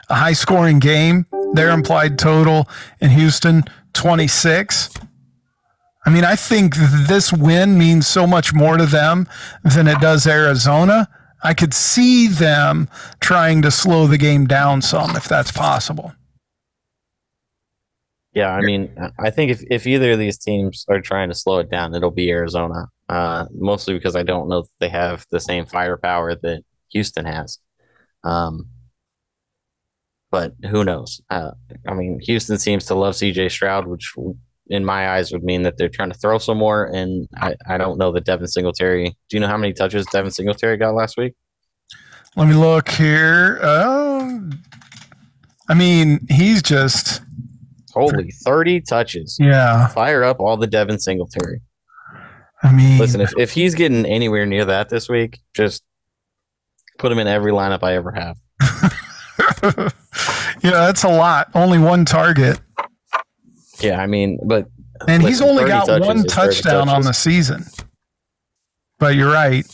a 0.10 0.16
high-scoring 0.16 0.80
game. 0.80 1.26
Their 1.54 1.70
implied 1.70 2.18
total 2.18 2.68
in 3.00 3.12
Houston 3.12 3.64
twenty-six. 3.94 4.90
I 6.06 6.10
mean, 6.10 6.24
I 6.24 6.36
think 6.36 6.76
this 6.76 7.34
win 7.34 7.78
means 7.78 8.08
so 8.08 8.26
much 8.26 8.54
more 8.54 8.78
to 8.78 8.86
them 8.86 9.28
than 9.64 9.88
it 9.88 10.00
does 10.00 10.26
Arizona. 10.26 11.10
I 11.44 11.54
could 11.54 11.74
see 11.74 12.28
them 12.28 12.90
trying 13.20 13.62
to 13.62 13.72
slow 13.72 14.08
the 14.08 14.18
game 14.18 14.48
down 14.48 14.82
some 14.82 15.16
if 15.16 15.26
that's 15.26 15.52
possible. 15.52 16.14
Yeah, 18.38 18.52
I 18.52 18.62
mean, 18.62 18.96
I 19.18 19.32
think 19.32 19.50
if, 19.50 19.64
if 19.72 19.88
either 19.88 20.12
of 20.12 20.20
these 20.20 20.38
teams 20.38 20.86
are 20.90 21.02
trying 21.02 21.30
to 21.30 21.34
slow 21.34 21.58
it 21.58 21.72
down, 21.72 21.96
it'll 21.96 22.12
be 22.12 22.30
Arizona. 22.30 22.86
Uh, 23.10 23.46
mostly 23.52 23.96
because 23.96 24.16
I 24.16 24.22
don't 24.22 24.48
know 24.48 24.62
that 24.62 24.70
they 24.80 24.90
have 24.90 25.26
the 25.32 25.40
same 25.40 25.66
firepower 25.66 26.36
that 26.36 26.62
Houston 26.90 27.26
has. 27.26 27.58
Um, 28.24 28.68
but 30.30 30.54
who 30.70 30.84
knows? 30.84 31.20
Uh, 31.32 31.50
I 31.88 31.96
mean, 31.96 32.20
Houston 32.26 32.60
seems 32.60 32.86
to 32.86 32.94
love 32.94 33.16
CJ 33.16 33.50
Stroud, 33.50 33.88
which 33.88 34.14
in 34.68 34.86
my 34.86 35.16
eyes 35.16 35.32
would 35.32 35.44
mean 35.44 35.64
that 35.64 35.80
they're 35.80 35.90
trying 35.90 36.12
to 36.12 36.20
throw 36.20 36.38
some 36.38 36.60
more. 36.60 36.86
And 36.94 37.28
I, 37.38 37.56
I 37.68 37.80
don't 37.80 37.98
know 37.98 38.12
that 38.12 38.26
Devin 38.26 38.46
Singletary. 38.46 39.18
Do 39.30 39.36
you 39.36 39.40
know 39.40 39.48
how 39.48 39.58
many 39.58 39.74
touches 39.74 40.06
Devin 40.12 40.30
Singletary 40.30 40.78
got 40.78 40.94
last 40.94 41.18
week? 41.18 41.34
Let 42.36 42.48
me 42.48 42.54
look 42.54 42.88
here. 42.90 43.58
Oh, 43.64 44.48
I 45.68 45.74
mean, 45.74 46.20
he's 46.30 46.62
just 46.62 47.24
Holy, 47.98 48.32
30 48.44 48.82
touches. 48.82 49.38
yeah. 49.40 49.88
Fire 49.88 50.24
up 50.24 50.40
all 50.40 50.58
the 50.58 50.68
Devin 50.68 51.00
Singletary. 51.00 51.62
I 52.64 52.72
mean, 52.72 52.98
Listen, 53.00 53.22
if, 53.22 53.34
if 53.38 53.52
he's 53.52 53.76
getting 53.76 54.06
anywhere 54.06 54.46
near 54.46 54.66
that 54.66 54.90
this 54.90 55.08
week, 55.08 55.40
just 55.54 55.84
put 56.98 57.12
him 57.12 57.20
in 57.20 57.28
every 57.28 57.52
lineup 57.52 57.84
I 57.84 57.94
ever 57.96 58.12
have. 58.12 58.38
yeah, 60.64 60.72
that's 60.72 61.04
a 61.04 61.10
lot. 61.10 61.50
Only 61.54 61.78
one 61.80 62.06
target, 62.06 62.60
Yeah, 63.80 64.02
I 64.02 64.08
mean, 64.08 64.40
but 64.46 64.68
and 65.08 65.22
he's 65.22 65.42
only 65.42 65.66
got 65.66 65.88
one 66.02 66.24
touchdown 66.26 66.90
on 66.90 67.04
the 67.04 67.14
season. 67.14 67.66
But 69.00 69.16
you're 69.16 69.32
right. 69.32 69.66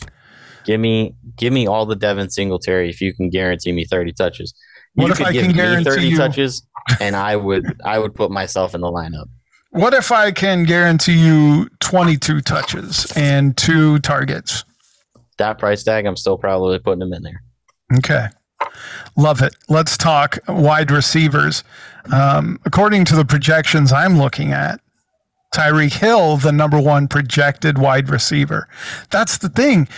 Give 0.66 0.78
me 0.80 1.14
give 1.36 1.52
me 1.52 1.66
all 1.66 1.86
the 1.86 1.96
Devin 1.96 2.28
Singletary 2.30 2.90
if 2.90 3.00
you 3.00 3.14
can 3.14 3.30
guarantee 3.30 3.72
me 3.72 3.84
30 3.86 4.12
touches. 4.12 4.54
What 4.94 5.06
you 5.06 5.12
if 5.12 5.18
could 5.18 5.26
I 5.28 5.32
give 5.32 5.42
can 5.42 5.50
me 5.52 5.56
guarantee 5.56 5.84
30 5.90 6.06
you- 6.08 6.16
touches 6.18 6.66
and 7.00 7.16
I 7.16 7.36
would 7.36 7.80
I 7.84 7.98
would 7.98 8.14
put 8.14 8.30
myself 8.30 8.74
in 8.74 8.80
the 8.80 8.88
lineup. 8.88 9.26
What 9.70 9.92
if 9.92 10.12
I 10.12 10.30
can 10.30 10.64
guarantee 10.64 11.18
you 11.18 11.68
22 11.80 12.42
touches 12.42 13.12
and 13.16 13.56
two 13.56 13.98
targets? 13.98 14.64
That 15.38 15.58
price 15.58 15.82
tag, 15.82 16.06
I'm 16.06 16.16
still 16.16 16.38
probably 16.38 16.78
putting 16.78 17.02
him 17.02 17.12
in 17.12 17.22
there. 17.22 17.42
Okay. 17.96 18.26
Love 19.16 19.42
it. 19.42 19.56
Let's 19.68 19.96
talk 19.96 20.38
wide 20.46 20.92
receivers. 20.92 21.64
Um, 22.12 22.60
according 22.64 23.04
to 23.06 23.16
the 23.16 23.24
projections 23.24 23.92
I'm 23.92 24.16
looking 24.16 24.52
at, 24.52 24.80
Tyreek 25.54 25.94
Hill, 25.94 26.36
the 26.36 26.52
number 26.52 26.80
one 26.80 27.08
projected 27.08 27.78
wide 27.78 28.08
receiver. 28.08 28.68
That's 29.10 29.38
the 29.38 29.48
thing. 29.48 29.88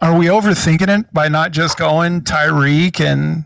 Are 0.00 0.16
we 0.16 0.26
overthinking 0.26 1.00
it 1.00 1.12
by 1.12 1.28
not 1.28 1.52
just 1.52 1.76
going 1.78 2.22
Tyreek 2.22 3.00
and 3.00 3.44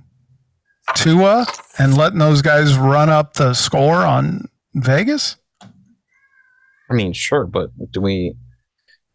Tua 0.95 1.47
and 1.79 1.97
letting 1.97 2.19
those 2.19 2.43
guys 2.43 2.77
run 2.77 3.09
up 3.09 3.35
the 3.35 3.55
score 3.55 4.05
on 4.05 4.49
Vegas? 4.75 5.37
I 5.63 6.95
mean, 6.95 7.13
sure, 7.13 7.47
but 7.47 7.71
do 7.91 8.01
we 8.01 8.35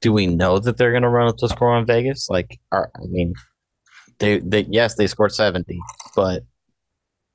do 0.02 0.14
we 0.14 0.28
know 0.28 0.60
that 0.60 0.78
they're 0.78 0.92
going 0.92 1.04
to 1.04 1.10
run 1.10 1.28
up 1.28 1.38
the 1.38 1.50
score 1.50 1.72
on 1.72 1.86
Vegas? 1.86 2.30
Like, 2.30 2.60
are, 2.72 2.90
I 2.96 3.06
mean, 3.08 3.34
they 4.20 4.40
they 4.40 4.62
yes, 4.70 4.96
they 4.96 5.08
scored 5.08 5.34
70, 5.34 5.80
but 6.16 6.44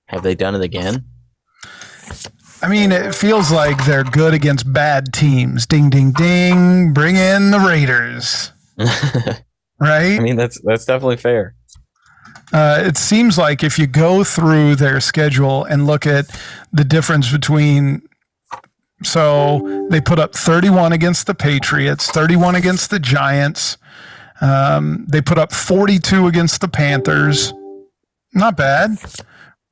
have 0.06 0.22
they 0.22 0.34
done 0.34 0.54
it 0.54 0.62
again? 0.62 1.04
I 2.62 2.68
mean, 2.68 2.92
it 2.92 3.14
feels 3.14 3.50
like 3.50 3.84
they're 3.84 4.04
good 4.04 4.32
against 4.32 4.72
bad 4.72 5.12
teams. 5.12 5.66
Ding, 5.66 5.90
ding, 5.90 6.12
ding. 6.12 6.92
Bring 6.92 7.16
in 7.16 7.50
the 7.50 7.60
Raiders, 7.60 8.52
right? 9.78 10.18
I 10.18 10.20
mean, 10.20 10.36
that's 10.36 10.60
that's 10.62 10.84
definitely 10.84 11.18
fair. 11.18 11.54
Uh, 12.54 12.80
it 12.86 12.96
seems 12.96 13.36
like 13.36 13.64
if 13.64 13.80
you 13.80 13.86
go 13.88 14.22
through 14.22 14.76
their 14.76 15.00
schedule 15.00 15.64
and 15.64 15.86
look 15.88 16.06
at 16.06 16.26
the 16.72 16.84
difference 16.84 17.32
between, 17.32 18.00
so 19.02 19.86
they 19.90 20.00
put 20.00 20.20
up 20.20 20.34
31 20.34 20.92
against 20.92 21.26
the 21.26 21.34
Patriots, 21.34 22.08
31 22.12 22.54
against 22.54 22.90
the 22.90 23.00
Giants. 23.00 23.76
Um, 24.40 25.04
they 25.08 25.20
put 25.20 25.36
up 25.36 25.52
42 25.52 26.28
against 26.28 26.60
the 26.60 26.68
Panthers. 26.68 27.52
Not 28.32 28.56
bad. 28.56 28.98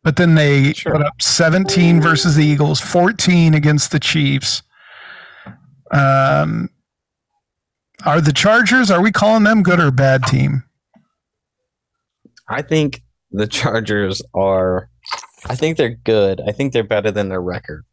But 0.03 0.17
then 0.17 0.35
they 0.35 0.73
Sure. 0.73 0.93
put 0.95 1.03
up 1.07 1.23
17 1.23 2.01
versus 2.01 2.35
the 2.35 2.45
Eagles, 2.45 2.81
14 2.81 3.55
against 3.55 3.93
the 3.93 4.01
Chiefs. 4.01 4.63
Um, 5.93 6.69
are 8.05 8.21
the 8.21 8.33
Chargers, 8.33 8.91
are 8.91 9.01
we 9.01 9.13
calling 9.13 9.45
them 9.45 9.63
good 9.63 9.79
or 9.79 9.93
bad 9.93 10.25
team? 10.25 10.65
I 12.53 12.63
think 12.63 13.03
the 13.31 13.47
Chargers 13.47 14.23
are. 14.35 14.89
I 15.47 15.57
think 15.57 15.77
they're 15.77 15.99
good. 16.05 16.41
I 16.47 16.53
think 16.53 16.73
they're 16.73 16.85
better 16.85 17.11
than 17.11 17.29
their 17.29 17.41
record. 17.41 17.85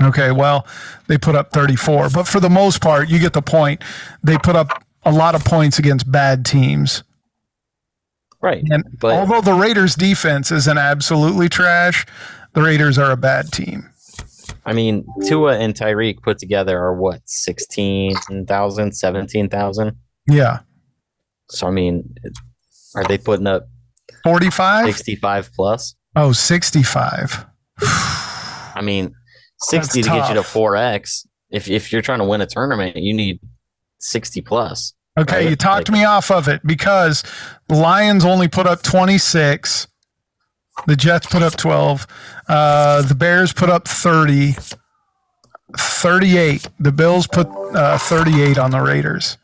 Okay, 0.00 0.30
well, 0.30 0.66
they 1.08 1.18
put 1.18 1.34
up 1.34 1.52
34, 1.52 2.10
but 2.10 2.28
for 2.28 2.38
the 2.38 2.48
most 2.48 2.80
part, 2.80 3.08
you 3.08 3.18
get 3.18 3.32
the 3.32 3.42
point. 3.42 3.82
They 4.22 4.38
put 4.38 4.54
up 4.54 4.84
a 5.04 5.12
lot 5.12 5.34
of 5.34 5.44
points 5.44 5.78
against 5.78 6.10
bad 6.10 6.46
teams. 6.46 7.02
Right. 8.40 8.62
And 8.70 8.84
But 9.00 9.14
although 9.14 9.40
the 9.40 9.54
Raiders' 9.54 9.96
defense 9.96 10.52
is 10.52 10.68
an 10.68 10.78
absolutely 10.78 11.48
trash, 11.48 12.06
the 12.52 12.62
Raiders 12.62 12.96
are 12.96 13.10
a 13.10 13.16
bad 13.16 13.52
team. 13.52 13.90
I 14.64 14.72
mean, 14.72 15.04
Tua 15.26 15.58
and 15.58 15.74
Tyreek 15.74 16.22
put 16.22 16.38
together 16.38 16.78
are 16.78 16.94
what, 16.94 17.20
16,000, 17.24 18.92
17,000? 18.92 19.96
Yeah. 20.28 20.60
So, 21.50 21.66
I 21.66 21.70
mean, 21.70 22.14
are 22.94 23.04
they 23.04 23.18
putting 23.18 23.46
up 23.46 23.68
45? 24.32 24.86
65 24.86 25.50
plus? 25.54 25.94
Oh, 26.16 26.32
65. 26.32 27.46
I 27.80 28.80
mean, 28.82 29.14
60 29.60 30.02
to 30.02 30.08
get 30.08 30.28
you 30.28 30.34
to 30.34 30.40
4x. 30.42 31.26
If, 31.50 31.68
if 31.68 31.92
you're 31.92 32.02
trying 32.02 32.18
to 32.18 32.24
win 32.24 32.40
a 32.40 32.46
tournament, 32.46 32.96
you 32.96 33.14
need 33.14 33.40
60 34.00 34.40
plus. 34.42 34.92
Okay, 35.18 35.36
Right, 35.44 35.50
you 35.50 35.56
talked 35.56 35.88
like- 35.88 35.98
me 35.98 36.04
off 36.04 36.30
of 36.30 36.46
it 36.48 36.60
because 36.64 37.24
the 37.68 37.74
Lions 37.74 38.24
only 38.24 38.48
put 38.48 38.66
up 38.66 38.82
26. 38.82 39.86
The 40.86 40.94
Jets 40.96 41.26
put 41.26 41.42
up 41.42 41.56
12. 41.56 42.06
Uh, 42.48 43.02
the 43.02 43.14
Bears 43.14 43.52
put 43.52 43.68
up 43.68 43.88
30. 43.88 44.54
38. 45.76 46.68
The 46.78 46.92
Bills 46.92 47.26
put 47.26 47.48
uh, 47.74 47.98
38 47.98 48.58
on 48.58 48.70
the 48.70 48.80
Raiders. 48.80 49.38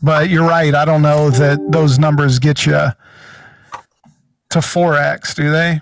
But 0.00 0.30
you're 0.30 0.46
right. 0.46 0.74
I 0.74 0.84
don't 0.84 1.02
know 1.02 1.30
that 1.30 1.58
those 1.72 1.98
numbers 1.98 2.38
get 2.38 2.64
you 2.66 2.90
to 4.50 4.58
4x, 4.58 5.34
do 5.34 5.50
they? 5.50 5.80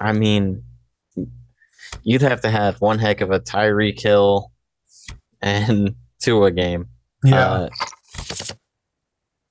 I 0.00 0.12
mean, 0.12 0.64
you'd 2.02 2.22
have 2.22 2.40
to 2.42 2.50
have 2.50 2.80
one 2.80 2.98
heck 2.98 3.20
of 3.20 3.30
a 3.30 3.40
Tyreek 3.40 4.00
Hill 4.00 4.50
and 5.40 5.94
Tua 6.22 6.50
game. 6.50 6.86
Yeah. 7.24 7.50
Uh, 7.50 7.68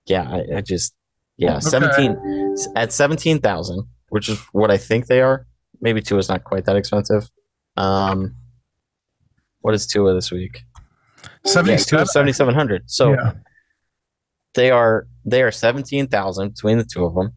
yeah, 0.06 0.30
I, 0.30 0.58
I 0.58 0.62
just 0.62 0.93
yeah, 1.38 1.58
Okay. 1.58 1.62
seventeen 1.62 2.56
at 2.76 2.91
seventeen 2.91 3.39
thousand, 3.39 3.88
which 4.10 4.30
is 4.30 4.39
what 4.52 4.71
I 4.71 4.78
think 4.78 5.08
they 5.08 5.21
are. 5.21 5.45
Maybe 5.80 6.02
Tua 6.02 6.19
is 6.19 6.30
not 6.30 6.43
quite 6.43 6.65
that 6.65 6.76
expensive. 6.76 7.30
Um, 7.78 8.36
what 9.62 9.74
is 9.74 9.88
Tua 9.88 10.10
of 10.10 10.15
this 10.15 10.32
week? 10.32 10.63
Yeah, 11.45 11.52
77. 11.52 11.86
Tua 11.88 12.06
seventy 12.06 12.34
seven 12.34 12.54
hundred. 12.54 12.89
So 12.89 13.13
yeah. 13.13 13.34
they 14.54 14.71
are 14.71 15.08
they 15.26 15.43
are 15.43 15.52
seventeen 15.52 16.08
thousand 16.08 16.50
between 16.56 16.78
the 16.78 16.84
two 16.84 17.06
of 17.06 17.15
them. 17.15 17.34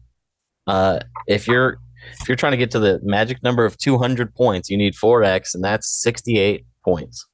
Uh, 0.67 0.99
if 1.27 1.47
you're 1.47 1.77
if 2.19 2.27
you're 2.27 2.35
trying 2.35 2.51
to 2.51 2.57
get 2.57 2.71
to 2.71 2.79
the 2.79 2.99
magic 3.03 3.41
number 3.43 3.65
of 3.65 3.77
two 3.77 3.97
hundred 3.97 4.33
points, 4.35 4.69
you 4.69 4.77
need 4.77 4.95
four 4.95 5.23
x, 5.23 5.55
and 5.55 5.63
that's 5.63 5.89
sixty 5.89 6.37
eight 6.37 6.65
points. 6.83 7.27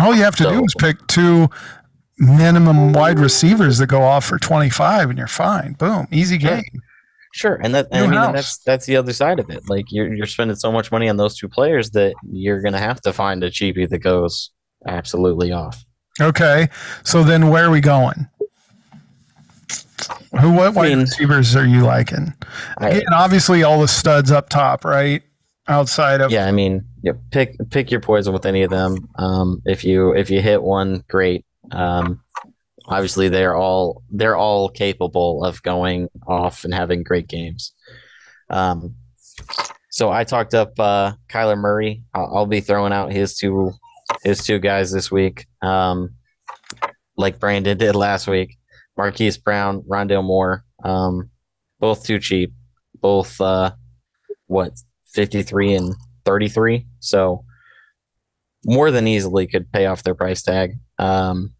All 0.00 0.14
you 0.14 0.22
have 0.22 0.36
to 0.36 0.44
do 0.44 0.64
is 0.64 0.74
pick 0.78 1.04
two 1.08 1.48
minimum 2.18 2.92
wide 2.92 3.18
receivers 3.18 3.78
that 3.78 3.86
go 3.86 4.02
off 4.02 4.24
for 4.24 4.38
25 4.38 5.10
and 5.10 5.18
you're 5.18 5.26
fine. 5.26 5.72
Boom. 5.74 6.06
Easy 6.10 6.38
game. 6.38 6.62
Sure, 7.34 7.60
and 7.62 7.74
that 7.74 7.88
I 7.92 8.00
mean 8.06 8.14
and 8.14 8.34
that's 8.34 8.58
that's 8.58 8.86
the 8.86 8.96
other 8.96 9.12
side 9.12 9.38
of 9.38 9.50
it. 9.50 9.68
Like 9.68 9.84
you're 9.90 10.12
you're 10.12 10.26
spending 10.26 10.56
so 10.56 10.72
much 10.72 10.90
money 10.90 11.08
on 11.08 11.18
those 11.18 11.36
two 11.36 11.48
players 11.48 11.90
that 11.90 12.14
you're 12.28 12.60
gonna 12.62 12.78
have 12.78 13.00
to 13.02 13.12
find 13.12 13.44
a 13.44 13.50
cheapie 13.50 13.88
that 13.88 13.98
goes 13.98 14.50
absolutely 14.86 15.52
off. 15.52 15.84
Okay. 16.20 16.68
So 17.04 17.22
then 17.22 17.50
where 17.50 17.66
are 17.66 17.70
we 17.70 17.80
going? 17.80 18.28
Who 20.40 20.52
what 20.52 20.74
wide 20.74 20.88
mean- 20.90 21.00
receivers 21.00 21.54
are 21.56 21.66
you 21.66 21.82
liking? 21.82 22.34
I- 22.78 23.02
obviously 23.12 23.62
all 23.62 23.80
the 23.80 23.88
studs 23.88 24.30
up 24.30 24.48
top, 24.48 24.84
right? 24.84 25.22
Outside 25.66 26.20
of 26.22 26.30
yeah, 26.30 26.46
I 26.46 26.52
mean 26.52 26.84
yeah, 27.02 27.12
pick 27.30 27.56
pick 27.70 27.90
your 27.90 28.00
poison 28.00 28.32
with 28.32 28.46
any 28.46 28.62
of 28.62 28.70
them. 28.70 28.96
Um, 29.16 29.60
if 29.66 29.84
you 29.84 30.14
if 30.14 30.30
you 30.30 30.40
hit 30.40 30.62
one, 30.62 31.04
great. 31.08 31.44
Um, 31.70 32.22
obviously 32.86 33.28
they're 33.28 33.54
all 33.54 34.02
they're 34.10 34.36
all 34.36 34.70
capable 34.70 35.44
of 35.44 35.62
going 35.62 36.08
off 36.26 36.64
and 36.64 36.72
having 36.72 37.02
great 37.02 37.28
games. 37.28 37.74
Um, 38.48 38.94
so 39.90 40.10
I 40.10 40.24
talked 40.24 40.54
up 40.54 40.78
uh, 40.80 41.12
Kyler 41.28 41.58
Murray. 41.58 42.02
I'll, 42.14 42.38
I'll 42.38 42.46
be 42.46 42.60
throwing 42.60 42.92
out 42.92 43.12
his 43.12 43.36
two 43.36 43.72
his 44.22 44.42
two 44.42 44.58
guys 44.58 44.90
this 44.90 45.10
week, 45.10 45.46
um, 45.60 46.14
like 47.16 47.38
Brandon 47.38 47.76
did 47.76 47.94
last 47.94 48.26
week. 48.26 48.57
Marquise 48.98 49.38
Brown, 49.38 49.82
Rondale 49.82 50.24
Moore, 50.24 50.64
um, 50.84 51.30
both 51.78 52.04
too 52.04 52.18
cheap. 52.18 52.52
Both 53.00 53.40
uh, 53.40 53.70
what 54.48 54.72
fifty 55.12 55.42
three 55.42 55.74
and 55.74 55.94
thirty 56.24 56.48
three. 56.48 56.86
So 56.98 57.44
more 58.64 58.90
than 58.90 59.06
easily 59.06 59.46
could 59.46 59.70
pay 59.72 59.86
off 59.86 60.02
their 60.02 60.16
price 60.16 60.42
tag. 60.42 60.72
Um, 60.98 61.52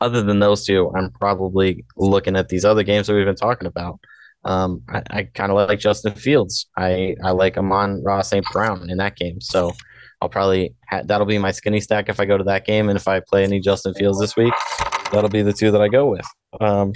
other 0.00 0.22
than 0.22 0.38
those 0.38 0.64
two, 0.64 0.90
I'm 0.96 1.10
probably 1.10 1.84
looking 1.96 2.36
at 2.36 2.48
these 2.48 2.64
other 2.64 2.82
games 2.82 3.06
that 3.06 3.14
we've 3.14 3.26
been 3.26 3.36
talking 3.36 3.68
about. 3.68 4.00
Um, 4.44 4.82
I, 4.88 5.02
I 5.10 5.22
kind 5.34 5.50
of 5.50 5.56
like 5.56 5.78
Justin 5.78 6.14
Fields. 6.14 6.68
I, 6.76 7.16
I 7.22 7.32
like 7.32 7.58
Amon-Ra 7.58 8.22
St. 8.22 8.46
Brown 8.52 8.88
in 8.88 8.98
that 8.98 9.16
game. 9.16 9.40
So 9.40 9.74
I'll 10.22 10.28
probably 10.28 10.74
ha- 10.88 11.02
that'll 11.04 11.26
be 11.26 11.38
my 11.38 11.50
skinny 11.50 11.80
stack 11.80 12.08
if 12.08 12.20
I 12.20 12.24
go 12.24 12.38
to 12.38 12.44
that 12.44 12.64
game. 12.64 12.88
And 12.88 12.96
if 12.96 13.08
I 13.08 13.20
play 13.20 13.42
any 13.42 13.60
Justin 13.60 13.92
Fields 13.94 14.20
this 14.20 14.36
week, 14.36 14.54
that'll 15.12 15.30
be 15.30 15.42
the 15.42 15.52
two 15.52 15.70
that 15.70 15.80
I 15.80 15.88
go 15.88 16.10
with. 16.10 16.26
Um, 16.60 16.92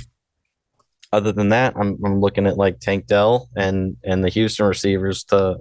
other 1.12 1.32
than 1.32 1.50
that, 1.50 1.74
I'm, 1.76 1.98
I'm 2.04 2.20
looking 2.20 2.46
at 2.46 2.56
like 2.56 2.80
Tank 2.80 3.06
Dell 3.06 3.48
and 3.56 3.96
and 4.04 4.24
the 4.24 4.28
Houston 4.30 4.66
receivers 4.66 5.24
to 5.24 5.56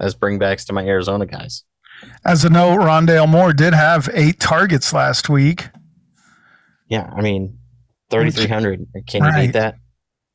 as 0.00 0.14
bringbacks 0.14 0.66
to 0.66 0.72
my 0.72 0.84
Arizona 0.86 1.26
guys. 1.26 1.64
As 2.24 2.44
a 2.44 2.50
note, 2.50 2.78
Rondale 2.78 3.28
Moore 3.28 3.52
did 3.52 3.74
have 3.74 4.08
eight 4.14 4.38
targets 4.40 4.92
last 4.92 5.28
week. 5.28 5.68
Yeah, 6.88 7.10
I 7.14 7.20
mean, 7.20 7.58
thirty 8.10 8.30
three 8.30 8.46
hundred. 8.48 8.86
Can 9.06 9.22
you 9.24 9.28
Right. 9.30 9.46
beat 9.46 9.52
that? 9.52 9.76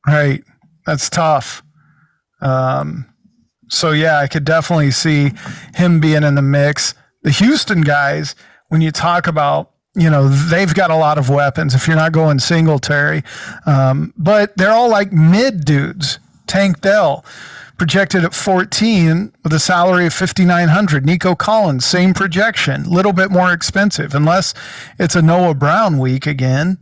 Right. 0.06 0.42
That's 0.86 1.08
tough. 1.10 1.62
Um, 2.40 3.06
so 3.68 3.92
yeah, 3.92 4.18
I 4.18 4.26
could 4.26 4.44
definitely 4.44 4.90
see 4.90 5.32
him 5.74 6.00
being 6.00 6.22
in 6.22 6.34
the 6.34 6.42
mix. 6.42 6.94
The 7.22 7.30
Houston 7.30 7.80
guys, 7.80 8.34
when 8.68 8.80
you 8.82 8.90
talk 8.90 9.26
about, 9.26 9.70
you 9.94 10.10
know, 10.10 10.28
they've 10.28 10.74
got 10.74 10.90
a 10.90 10.96
lot 10.96 11.18
of 11.18 11.28
weapons 11.28 11.74
if 11.74 11.86
you're 11.86 11.96
not 11.96 12.12
going 12.12 12.38
Singletary. 12.38 13.22
Um, 13.66 14.12
but 14.16 14.56
they're 14.56 14.72
all 14.72 14.90
like 14.90 15.12
mid 15.12 15.64
dudes. 15.64 16.18
Tank 16.46 16.80
Dell 16.80 17.24
projected 17.78 18.24
at 18.24 18.34
14 18.34 19.32
with 19.42 19.52
a 19.52 19.58
salary 19.58 20.06
of 20.06 20.12
5900 20.14 21.04
Nico 21.04 21.34
Collins 21.34 21.84
same 21.84 22.14
projection 22.14 22.84
little 22.84 23.12
bit 23.12 23.32
more 23.32 23.52
expensive 23.52 24.14
unless 24.14 24.54
it's 24.98 25.16
a 25.16 25.22
Noah 25.22 25.54
Brown 25.54 25.98
week 25.98 26.24
again 26.24 26.78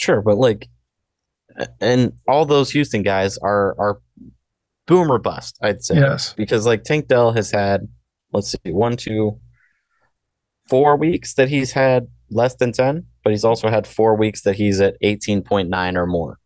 Sure, 0.00 0.22
but 0.22 0.38
like, 0.38 0.66
and 1.78 2.14
all 2.26 2.46
those 2.46 2.70
Houston 2.70 3.02
guys 3.02 3.36
are 3.36 3.78
are 3.78 4.00
boom 4.86 5.12
or 5.12 5.18
bust. 5.18 5.58
I'd 5.60 5.84
say 5.84 5.96
yes 5.96 6.32
because 6.32 6.64
like 6.64 6.84
Tank 6.84 7.06
Dell 7.06 7.32
has 7.32 7.50
had, 7.50 7.86
let's 8.32 8.50
see, 8.50 8.72
one, 8.72 8.96
two, 8.96 9.38
four 10.70 10.96
weeks 10.96 11.34
that 11.34 11.50
he's 11.50 11.72
had 11.72 12.08
less 12.30 12.54
than 12.54 12.72
ten, 12.72 13.04
but 13.22 13.30
he's 13.30 13.44
also 13.44 13.68
had 13.68 13.86
four 13.86 14.14
weeks 14.14 14.42
that 14.42 14.56
he's 14.56 14.80
at 14.80 14.96
eighteen 15.02 15.42
point 15.42 15.68
nine 15.68 15.96
or 15.96 16.06
more. 16.06 16.38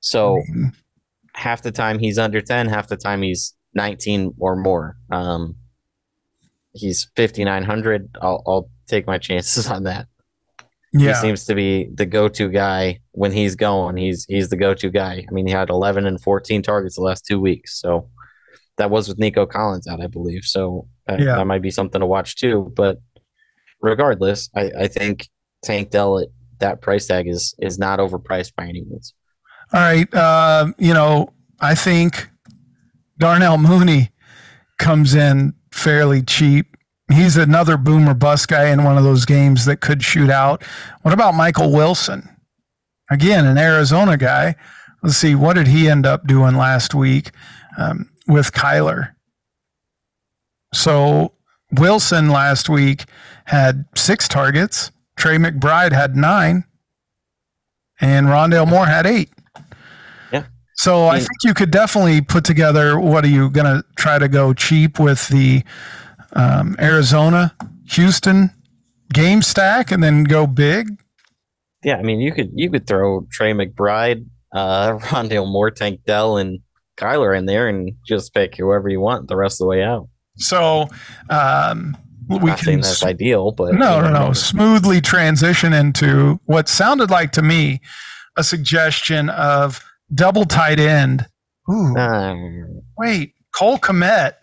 So 0.00 0.42
half 1.34 1.62
the 1.62 1.70
time 1.70 1.98
he's 1.98 2.18
under 2.18 2.40
10 2.40 2.68
half 2.68 2.88
the 2.88 2.96
time 2.96 3.22
he's 3.22 3.54
19 3.74 4.34
or 4.38 4.56
more. 4.56 4.96
Um 5.10 5.56
he's 6.72 7.10
5900 7.16 8.16
i'll 8.22 8.42
i'll 8.46 8.70
take 8.86 9.06
my 9.06 9.18
chances 9.18 9.68
on 9.68 9.84
that. 9.84 10.06
He 10.92 11.14
seems 11.14 11.44
to 11.44 11.54
be 11.54 11.88
the 11.94 12.04
go-to 12.04 12.48
guy 12.48 12.98
when 13.12 13.30
he's 13.30 13.54
going. 13.54 13.96
He's 13.96 14.24
he's 14.24 14.48
the 14.48 14.56
go-to 14.56 14.90
guy. 14.90 15.24
I 15.28 15.32
mean 15.32 15.46
he 15.46 15.52
had 15.52 15.70
11 15.70 16.04
and 16.06 16.20
14 16.20 16.62
targets 16.62 16.96
the 16.96 17.02
last 17.02 17.24
two 17.24 17.38
weeks. 17.38 17.80
So 17.80 18.10
that 18.76 18.90
was 18.90 19.08
with 19.08 19.18
nico 19.18 19.46
collins 19.46 19.86
out 19.86 20.00
i 20.00 20.06
believe. 20.06 20.44
So 20.44 20.88
Yeah. 21.18 21.36
that 21.36 21.46
might 21.46 21.62
be 21.62 21.70
something 21.70 22.00
to 22.00 22.06
watch 22.06 22.36
too 22.36 22.72
but 22.76 22.98
regardless 23.80 24.50
i 24.54 24.70
i 24.80 24.86
think 24.86 25.28
tank 25.62 25.90
dell 25.90 26.18
at 26.18 26.28
that 26.58 26.80
price 26.82 27.06
tag 27.06 27.26
is 27.26 27.54
is 27.58 27.78
not 27.78 27.98
overpriced 27.98 28.54
by 28.54 28.64
any 28.64 28.82
means 28.84 29.14
All 29.72 29.80
right. 29.80 30.12
Uh, 30.12 30.72
you 30.78 30.92
know, 30.92 31.28
I 31.60 31.74
think 31.74 32.28
Darnell 33.18 33.56
Mooney 33.56 34.10
comes 34.78 35.14
in 35.14 35.54
fairly 35.72 36.22
cheap. 36.22 36.76
He's 37.12 37.36
another 37.36 37.76
boomer 37.76 38.14
bust 38.14 38.48
guy 38.48 38.70
in 38.70 38.82
one 38.84 38.98
of 38.98 39.04
those 39.04 39.24
games 39.24 39.64
that 39.66 39.80
could 39.80 40.02
shoot 40.02 40.28
out. 40.30 40.64
What 41.02 41.14
about 41.14 41.34
Michael 41.34 41.70
Wilson? 41.72 42.28
Again, 43.10 43.46
an 43.46 43.58
Arizona 43.58 44.16
guy. 44.16 44.54
Let's 45.02 45.16
see, 45.16 45.34
what 45.34 45.54
did 45.54 45.68
he 45.68 45.88
end 45.88 46.04
up 46.04 46.26
doing 46.26 46.56
last 46.56 46.94
week 46.94 47.30
um, 47.78 48.10
with 48.26 48.52
Kyler? 48.52 49.12
So 50.72 51.32
Wilson 51.72 52.30
last 52.30 52.68
week 52.68 53.04
had 53.46 53.84
six 53.94 54.28
targets. 54.28 54.90
Trey 55.16 55.36
McBride 55.36 55.92
had 55.92 56.16
nine, 56.16 56.64
and 58.00 58.26
Rondale 58.26 58.68
Moore 58.68 58.86
had 58.86 59.06
eight. 59.06 59.30
Yeah. 60.32 60.44
So 60.74 61.08
I 61.08 61.18
think 61.18 61.30
you 61.44 61.54
could 61.54 61.70
definitely 61.70 62.20
put 62.22 62.44
together. 62.44 62.98
What 62.98 63.24
are 63.24 63.28
you 63.28 63.50
going 63.50 63.66
to 63.66 63.84
try 63.96 64.18
to 64.18 64.28
go 64.28 64.54
cheap 64.54 64.98
with 64.98 65.28
the 65.28 65.62
um, 66.32 66.76
Arizona, 66.80 67.54
Houston 67.90 68.50
game 69.12 69.42
stack, 69.42 69.90
and 69.90 70.02
then 70.02 70.24
go 70.24 70.46
big? 70.46 70.88
Yeah, 71.84 71.96
I 71.96 72.02
mean, 72.02 72.20
you 72.20 72.32
could 72.32 72.50
you 72.54 72.70
could 72.70 72.86
throw 72.86 73.26
Trey 73.30 73.52
McBride, 73.52 74.26
uh, 74.54 74.92
Rondale 74.98 75.50
Moore, 75.50 75.70
Tank 75.70 76.00
Dell, 76.06 76.36
and 76.36 76.60
Kyler 76.96 77.36
in 77.36 77.46
there, 77.46 77.68
and 77.68 77.92
just 78.06 78.32
pick 78.32 78.56
whoever 78.56 78.88
you 78.88 79.00
want 79.00 79.28
the 79.28 79.36
rest 79.36 79.60
of 79.60 79.64
the 79.64 79.68
way 79.68 79.82
out. 79.82 80.08
So 80.40 80.88
um, 81.28 81.96
we 82.28 82.52
can 82.54 82.80
that's 82.80 83.02
ideal, 83.04 83.52
but 83.52 83.74
no, 83.74 84.00
no, 84.00 84.10
no. 84.10 84.32
Smoothly 84.32 85.00
transition 85.00 85.72
into 85.72 86.40
what 86.46 86.68
sounded 86.68 87.10
like 87.10 87.32
to 87.32 87.42
me 87.42 87.80
a 88.36 88.44
suggestion 88.44 89.28
of 89.30 89.82
double 90.14 90.44
tight 90.44 90.78
end. 90.80 91.26
Ooh, 91.70 91.94
Um, 91.96 92.82
wait, 92.98 93.34
Cole 93.54 93.78
Kmet. 93.78 94.34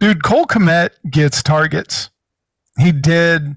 Dude, 0.00 0.22
Cole 0.24 0.46
Kmet 0.46 0.90
gets 1.10 1.42
targets. 1.42 2.10
He 2.78 2.90
did 2.90 3.54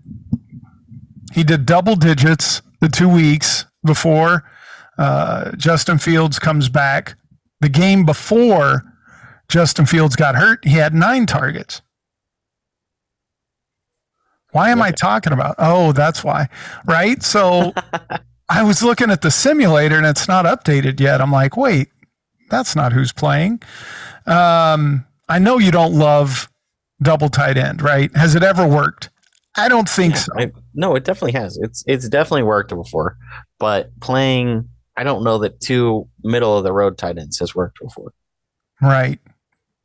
he 1.33 1.43
did 1.43 1.65
double 1.65 1.95
digits 1.95 2.61
the 2.81 2.89
two 2.89 3.09
weeks 3.09 3.65
before 3.85 4.43
uh, 4.97 5.51
Justin 5.55 5.97
Fields 5.97 6.39
comes 6.39 6.69
back. 6.69 7.15
The 7.61 7.69
game 7.69 8.05
before 8.05 8.83
Justin 9.47 9.85
Fields 9.85 10.15
got 10.15 10.35
hurt, 10.35 10.65
he 10.65 10.73
had 10.73 10.93
nine 10.93 11.25
targets. 11.25 11.81
Why 14.51 14.69
am 14.69 14.81
I 14.81 14.91
talking 14.91 15.33
about? 15.33 15.55
Oh, 15.57 15.91
that's 15.91 16.23
why. 16.23 16.47
Right? 16.85 17.21
So 17.21 17.73
I 18.49 18.63
was 18.63 18.81
looking 18.81 19.11
at 19.11 19.21
the 19.21 19.29
simulator 19.29 19.97
and 19.97 20.05
it's 20.05 20.29
not 20.29 20.45
updated 20.45 20.99
yet. 20.99 21.19
I'm 21.19 21.31
like, 21.31 21.57
wait, 21.57 21.89
that's 22.49 22.75
not 22.75 22.93
who's 22.93 23.11
playing. 23.11 23.61
Um, 24.25 25.05
I 25.27 25.39
know 25.39 25.57
you 25.57 25.71
don't 25.71 25.93
love 25.93 26.49
double 27.01 27.29
tight 27.29 27.57
end, 27.57 27.81
right? 27.81 28.15
Has 28.15 28.35
it 28.35 28.43
ever 28.43 28.65
worked? 28.65 29.09
I 29.57 29.67
don't 29.67 29.89
think 29.89 30.13
yeah, 30.13 30.19
so. 30.19 30.33
I, 30.37 30.51
no, 30.73 30.95
it 30.95 31.03
definitely 31.03 31.39
has. 31.39 31.57
It's 31.57 31.83
it's 31.87 32.09
definitely 32.09 32.43
worked 32.43 32.69
before, 32.75 33.17
but 33.59 33.89
playing, 34.01 34.69
I 34.97 35.03
don't 35.03 35.23
know 35.23 35.37
that 35.39 35.61
two 35.61 36.07
middle 36.23 36.57
of 36.57 36.63
the 36.63 36.73
road 36.73 36.97
tight 36.97 37.17
ends 37.17 37.39
has 37.39 37.55
worked 37.55 37.79
before. 37.81 38.13
Right. 38.81 39.19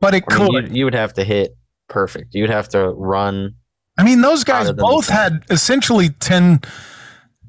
But 0.01 0.15
it 0.15 0.25
I 0.31 0.39
mean, 0.39 0.49
could. 0.53 0.69
you, 0.69 0.75
you 0.81 0.85
would 0.87 0.95
have 0.95 1.13
to 1.15 1.25
hit 1.25 1.57
perfect. 1.89 2.35
You'd 2.35 2.51
have 2.51 2.69
to 2.71 2.91
run. 2.91 3.55
I 3.99 4.03
mean, 4.05 4.23
those 4.23 4.45
guys 4.45 4.73
both 4.73 5.09
had 5.09 5.45
essentially 5.51 6.09
10, 6.09 6.61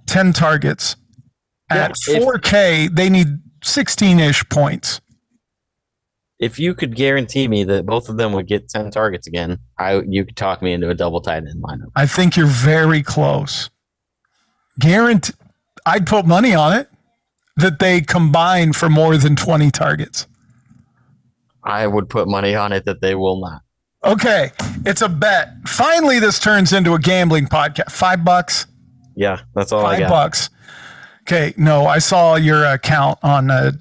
10 0.07 0.33
targets. 0.33 0.95
Yeah, 1.71 1.85
At 1.85 1.91
if- 2.07 2.23
4K, 2.23 2.93
they 2.93 3.09
need 3.09 3.27
16 3.63 4.19
ish 4.19 4.43
points. 4.49 4.99
If 6.39 6.57
you 6.57 6.73
could 6.73 6.95
guarantee 6.95 7.47
me 7.47 7.63
that 7.65 7.85
both 7.85 8.09
of 8.09 8.17
them 8.17 8.33
would 8.33 8.47
get 8.47 8.67
ten 8.67 8.89
targets 8.89 9.27
again, 9.27 9.59
I 9.77 10.01
you 10.07 10.25
could 10.25 10.35
talk 10.35 10.63
me 10.63 10.73
into 10.73 10.89
a 10.89 10.95
double 10.95 11.21
tight 11.21 11.43
end 11.43 11.61
lineup. 11.61 11.91
I 11.95 12.07
think 12.07 12.35
you're 12.35 12.47
very 12.47 13.03
close. 13.03 13.69
Guarantee, 14.79 15.33
I'd 15.85 16.07
put 16.07 16.25
money 16.25 16.55
on 16.55 16.73
it 16.73 16.89
that 17.57 17.77
they 17.77 18.01
combine 18.01 18.73
for 18.73 18.89
more 18.89 19.17
than 19.17 19.35
20 19.35 19.69
targets. 19.69 20.25
I 21.63 21.87
would 21.87 22.09
put 22.09 22.27
money 22.27 22.55
on 22.55 22.71
it 22.71 22.85
that 22.85 23.01
they 23.01 23.15
will 23.15 23.39
not. 23.39 23.61
Okay, 24.03 24.51
it's 24.85 25.01
a 25.01 25.09
bet. 25.09 25.49
Finally, 25.67 26.19
this 26.19 26.39
turns 26.39 26.73
into 26.73 26.93
a 26.93 26.99
gambling 26.99 27.45
podcast. 27.47 27.91
Five 27.91 28.23
bucks. 28.25 28.65
Yeah, 29.15 29.41
that's 29.53 29.71
all 29.71 29.85
I 29.85 29.99
Five 29.99 30.09
bucks. 30.09 30.49
Okay, 31.21 31.53
no, 31.55 31.85
I 31.85 31.99
saw 31.99 32.35
your 32.35 32.65
account 32.65 33.19
on 33.21 33.51
uh, 33.51 33.73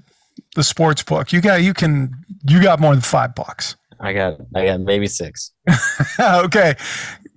the 0.56 0.62
sports 0.62 1.02
book. 1.02 1.32
You 1.32 1.40
got 1.40 1.62
you 1.62 1.72
can 1.72 2.14
you 2.46 2.62
got 2.62 2.80
more 2.80 2.92
than 2.92 3.00
five 3.00 3.34
bucks. 3.34 3.76
I 3.98 4.12
got 4.12 4.40
I 4.54 4.66
got 4.66 4.80
maybe 4.80 5.06
six. 5.06 5.52
okay. 6.20 6.74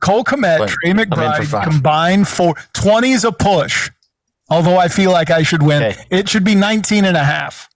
Cole 0.01 0.25
Kmet, 0.25 0.57
But 0.59 0.69
Trey 0.69 0.91
I'm 0.91 0.97
for 0.97 1.05
McBride 1.05 1.63
combined 1.63 2.27
for 2.27 2.55
20 2.73 3.11
is 3.11 3.23
a 3.23 3.31
push. 3.31 3.89
Although 4.49 4.77
I 4.77 4.89
feel 4.89 5.11
like 5.11 5.31
I 5.31 5.43
should 5.43 5.63
win. 5.63 5.81
Okay. 5.83 6.05
It 6.09 6.27
should 6.27 6.43
be 6.43 6.55
19 6.55 7.05
and 7.05 7.15
a 7.15 7.23
half. 7.23 7.69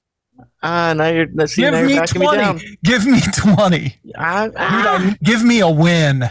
Ah, 0.69 0.93
now 0.93 1.07
you're 1.07 1.27
let's 1.33 1.53
see, 1.53 1.61
Give 1.61 1.71
now 1.71 1.79
you're 1.79 1.87
me 1.87 1.93
me 2.01 2.37
down. 2.37 2.59
20. 2.59 2.77
Give 2.83 3.05
me 3.05 3.21
20. 3.21 3.99
Ah, 4.17 4.45
Dude, 4.47 4.53
ah. 4.57 4.97
I- 5.11 5.17
give 5.23 5.43
me 5.45 5.61
a 5.61 5.69
win. 5.69 6.29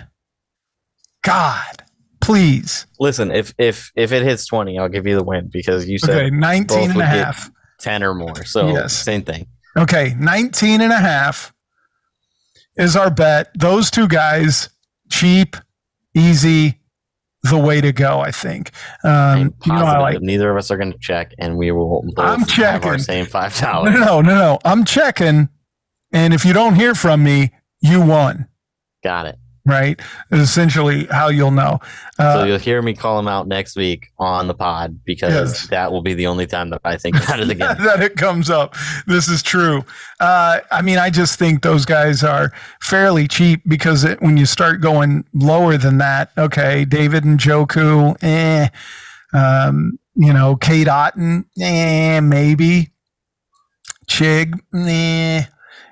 God, 1.24 1.82
please. 2.20 2.86
Listen, 3.00 3.30
if 3.30 3.54
if 3.58 3.90
if 3.96 4.12
it 4.12 4.22
hits 4.22 4.46
twenty, 4.46 4.78
I'll 4.78 4.88
give 4.90 5.06
you 5.06 5.16
the 5.16 5.24
win 5.24 5.48
because 5.52 5.88
you 5.88 5.98
said 5.98 6.16
Okay, 6.16 6.30
19 6.30 6.90
and 6.90 7.00
a 7.00 7.06
half. 7.06 7.50
ten 7.80 8.02
or 8.02 8.14
more. 8.14 8.44
So 8.44 8.68
Yes. 8.68 8.92
same 8.94 9.22
thing. 9.22 9.46
Okay, 9.78 10.14
19 10.18 10.80
and 10.80 10.92
a 10.92 10.98
half 10.98 11.52
is 12.76 12.94
our 12.96 13.10
bet. 13.10 13.48
Those 13.58 13.90
two 13.90 14.06
guys, 14.08 14.68
cheap, 15.10 15.56
easy, 16.14 16.80
the 17.50 17.58
way 17.58 17.80
to 17.80 17.92
go, 17.92 18.20
I 18.20 18.30
think. 18.30 18.70
Um, 19.04 19.54
you 19.64 19.72
know, 19.72 19.84
I 19.84 19.98
like 19.98 20.20
neither 20.20 20.50
of 20.50 20.56
us 20.56 20.70
are 20.70 20.76
going 20.76 20.92
to 20.92 20.98
check, 20.98 21.32
and 21.38 21.56
we 21.56 21.70
will 21.72 22.02
both 22.14 22.18
I'm 22.18 22.40
have 22.40 22.48
checking. 22.48 22.88
our 22.90 22.98
same 22.98 23.26
five 23.26 23.60
No, 23.62 23.84
no, 23.84 24.20
no, 24.20 24.34
no. 24.34 24.58
I'm 24.64 24.84
checking. 24.84 25.48
And 26.12 26.32
if 26.32 26.44
you 26.44 26.52
don't 26.52 26.74
hear 26.76 26.94
from 26.94 27.22
me, 27.22 27.52
you 27.80 28.00
won, 28.00 28.48
Got 29.02 29.26
it. 29.26 29.38
Right? 29.66 30.00
Is 30.30 30.40
essentially 30.40 31.06
how 31.06 31.28
you'll 31.28 31.50
know. 31.50 31.80
so 32.16 32.22
Uh, 32.42 32.44
you'll 32.44 32.58
hear 32.58 32.80
me 32.80 32.94
call 32.94 33.18
him 33.18 33.26
out 33.26 33.48
next 33.48 33.74
week 33.76 34.12
on 34.16 34.46
the 34.46 34.54
pod 34.54 35.00
because 35.04 35.34
Yes. 35.34 35.66
that 35.68 35.90
will 35.90 36.02
be 36.02 36.14
the 36.14 36.28
only 36.28 36.46
time 36.46 36.70
that 36.70 36.80
I 36.84 36.96
think 36.96 37.16
about 37.22 37.40
it 37.40 37.50
again. 37.56 37.76
that 37.82 38.00
it 38.00 38.16
comes 38.16 38.48
up. 38.48 38.76
This 39.08 39.26
is 39.28 39.42
true. 39.42 39.84
Uh, 40.20 40.60
I 40.70 40.82
mean, 40.82 40.98
I 40.98 41.10
just 41.10 41.36
think 41.36 41.62
those 41.62 41.84
guys 41.84 42.22
are 42.22 42.52
fairly 42.80 43.26
cheap 43.26 43.62
because 43.66 44.04
it, 44.04 44.22
when 44.22 44.36
you 44.36 44.46
start 44.46 44.80
going 44.80 45.24
lower 45.34 45.76
than 45.76 45.98
that, 45.98 46.30
okay, 46.38 46.84
David 46.84 47.24
Njoku, 47.24 48.14
eh, 48.22 48.68
um, 49.34 49.98
you 50.14 50.32
know, 50.32 50.54
Cade 50.56 50.86
Otton, 50.86 51.44
eh, 51.60 52.20
maybe, 52.20 52.92
Chig, 54.08 54.54
eh, 54.74 55.44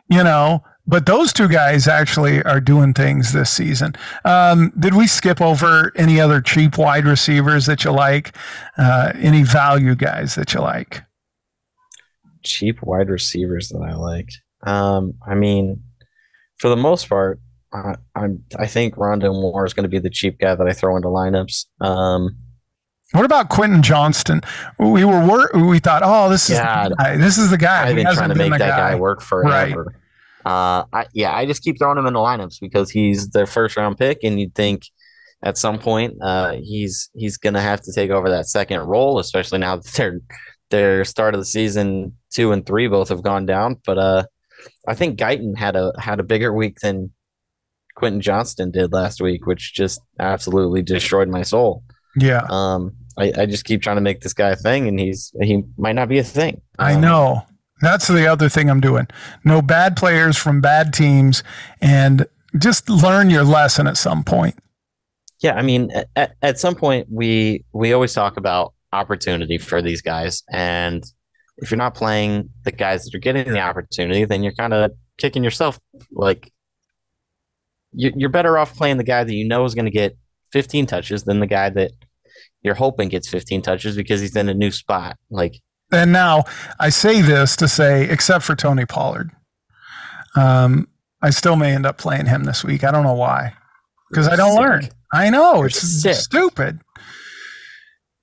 you 0.08 0.22
know. 0.22 0.62
But 0.86 1.06
those 1.06 1.32
two 1.32 1.48
guys 1.48 1.88
actually 1.88 2.42
are 2.42 2.60
doing 2.60 2.92
things 2.92 3.32
this 3.32 3.50
season. 3.50 3.94
Um, 4.24 4.70
did 4.78 4.94
we 4.94 5.06
skip 5.06 5.40
over 5.40 5.92
any 5.96 6.20
other 6.20 6.42
cheap 6.42 6.76
wide 6.76 7.06
receivers 7.06 7.64
that 7.66 7.84
you 7.84 7.90
like? 7.90 8.36
Uh, 8.76 9.12
any 9.16 9.44
value 9.44 9.94
guys 9.94 10.34
that 10.34 10.52
you 10.52 10.60
like? 10.60 11.02
Cheap 12.42 12.82
wide 12.82 13.08
receivers 13.08 13.70
that 13.70 13.80
I 13.80 13.94
like. 13.94 14.28
Um, 14.66 15.14
I 15.26 15.34
mean, 15.34 15.82
for 16.58 16.68
the 16.68 16.76
most 16.76 17.08
part, 17.08 17.40
I, 17.72 17.94
I'm 18.14 18.44
I 18.58 18.66
think 18.66 18.96
Rondo 18.98 19.32
Moore 19.32 19.64
is 19.64 19.72
going 19.72 19.84
to 19.84 19.88
be 19.88 19.98
the 19.98 20.10
cheap 20.10 20.38
guy 20.38 20.54
that 20.54 20.66
I 20.66 20.72
throw 20.74 20.96
into 20.96 21.08
lineups. 21.08 21.64
Um, 21.80 22.36
What 23.12 23.24
about 23.24 23.48
Quentin 23.48 23.82
Johnston? 23.82 24.42
We 24.78 25.04
were 25.04 25.50
we 25.54 25.78
thought, 25.78 26.02
oh, 26.04 26.28
this 26.28 26.50
is 26.50 26.58
God. 26.58 26.92
guy. 26.98 27.16
this 27.16 27.38
is 27.38 27.50
the 27.50 27.58
guy. 27.58 27.88
I've 27.88 27.96
been 27.96 28.12
trying 28.12 28.28
to 28.28 28.34
make 28.34 28.50
that 28.50 28.58
guy, 28.58 28.94
work 28.96 29.22
forever. 29.22 29.96
Uh, 30.44 30.84
I, 30.92 31.06
yeah, 31.14 31.34
I 31.34 31.46
just 31.46 31.62
keep 31.62 31.78
throwing 31.78 31.98
him 31.98 32.06
in 32.06 32.14
the 32.14 32.20
lineups 32.20 32.60
because 32.60 32.90
he's 32.90 33.28
their 33.30 33.46
first 33.46 33.76
round 33.76 33.96
pick, 33.98 34.18
and 34.24 34.38
you'd 34.38 34.54
think 34.54 34.82
at 35.42 35.58
some 35.58 35.78
point 35.78 36.14
uh, 36.22 36.54
he's 36.62 37.10
he's 37.14 37.36
gonna 37.36 37.60
have 37.60 37.80
to 37.82 37.92
take 37.92 38.10
over 38.10 38.30
that 38.30 38.46
second 38.48 38.80
role, 38.80 39.18
especially 39.18 39.58
now 39.58 39.76
that 39.76 39.86
their 39.94 40.20
their 40.70 41.04
start 41.04 41.34
of 41.34 41.40
the 41.40 41.44
season 41.46 42.16
two 42.32 42.52
and 42.52 42.66
three 42.66 42.88
both 42.88 43.08
have 43.08 43.22
gone 43.22 43.46
down. 43.46 43.76
But 43.86 43.98
uh, 43.98 44.24
I 44.88 44.94
think 44.94 45.18
Guyton 45.18 45.56
had 45.56 45.76
a 45.76 45.92
had 45.98 46.20
a 46.20 46.24
bigger 46.24 46.52
week 46.52 46.80
than 46.80 47.10
Quentin 47.96 48.20
Johnston 48.20 48.70
did 48.70 48.92
last 48.92 49.20
week, 49.22 49.46
which 49.46 49.72
just 49.74 50.00
absolutely 50.18 50.82
destroyed 50.82 51.28
my 51.28 51.42
soul. 51.42 51.84
Yeah, 52.16 52.42
Um, 52.48 52.92
I, 53.18 53.32
I 53.38 53.46
just 53.46 53.64
keep 53.64 53.82
trying 53.82 53.96
to 53.96 54.02
make 54.02 54.20
this 54.20 54.34
guy 54.34 54.50
a 54.50 54.56
thing, 54.56 54.88
and 54.88 54.98
he's 54.98 55.32
he 55.40 55.62
might 55.76 55.94
not 55.94 56.08
be 56.08 56.18
a 56.18 56.24
thing. 56.24 56.60
I 56.78 56.94
Um, 56.94 57.00
know. 57.00 57.42
That's 57.80 58.06
the 58.08 58.26
other 58.26 58.48
thing 58.48 58.70
I'm 58.70 58.80
doing. 58.80 59.08
No 59.44 59.60
bad 59.60 59.96
players 59.96 60.36
from 60.36 60.60
bad 60.60 60.92
teams, 60.94 61.42
and 61.80 62.26
just 62.58 62.88
learn 62.88 63.30
your 63.30 63.44
lesson 63.44 63.86
at 63.86 63.96
some 63.96 64.22
point. 64.24 64.56
Yeah, 65.40 65.54
I 65.54 65.62
mean, 65.62 65.90
at, 66.16 66.34
at 66.40 66.58
some 66.58 66.74
point 66.76 67.08
we 67.10 67.64
we 67.72 67.92
always 67.92 68.12
talk 68.14 68.36
about 68.36 68.72
opportunity 68.92 69.58
for 69.58 69.82
these 69.82 70.00
guys, 70.02 70.42
and 70.50 71.04
if 71.58 71.70
you're 71.70 71.78
not 71.78 71.94
playing 71.94 72.50
the 72.64 72.72
guys 72.72 73.04
that 73.04 73.14
are 73.14 73.20
getting 73.20 73.52
the 73.52 73.60
opportunity, 73.60 74.24
then 74.24 74.42
you're 74.42 74.52
kind 74.54 74.72
of 74.72 74.90
kicking 75.18 75.44
yourself. 75.44 75.78
Like 76.12 76.50
you- 77.92 78.12
you're 78.16 78.28
better 78.30 78.56
off 78.58 78.76
playing 78.76 78.96
the 78.96 79.04
guy 79.04 79.24
that 79.24 79.34
you 79.34 79.46
know 79.46 79.64
is 79.64 79.74
going 79.74 79.84
to 79.84 79.90
get 79.90 80.16
15 80.52 80.86
touches 80.86 81.24
than 81.24 81.40
the 81.40 81.46
guy 81.46 81.70
that 81.70 81.92
you're 82.62 82.74
hoping 82.74 83.08
gets 83.08 83.28
15 83.28 83.62
touches 83.62 83.96
because 83.96 84.20
he's 84.20 84.34
in 84.36 84.48
a 84.48 84.54
new 84.54 84.70
spot. 84.70 85.16
Like 85.30 85.60
And 85.92 86.12
now 86.12 86.44
I 86.80 86.88
say 86.88 87.20
this 87.20 87.56
to 87.56 87.68
say, 87.68 88.08
except 88.08 88.44
for 88.44 88.56
Tony 88.56 88.84
Pollard, 88.86 89.30
um, 90.36 90.88
I 91.22 91.30
still 91.30 91.56
may 91.56 91.74
end 91.74 91.86
up 91.86 91.98
playing 91.98 92.26
him 92.26 92.44
this 92.44 92.64
week. 92.64 92.84
I 92.84 92.90
don't 92.90 93.04
know 93.04 93.14
why, 93.14 93.54
because 94.10 94.28
I 94.28 94.36
don't 94.36 94.52
Sick. 94.52 94.60
learn. 94.60 94.88
I 95.12 95.30
know 95.30 95.56
You're 95.56 95.66
it's 95.66 96.02
sick. 96.02 96.16
stupid. 96.16 96.80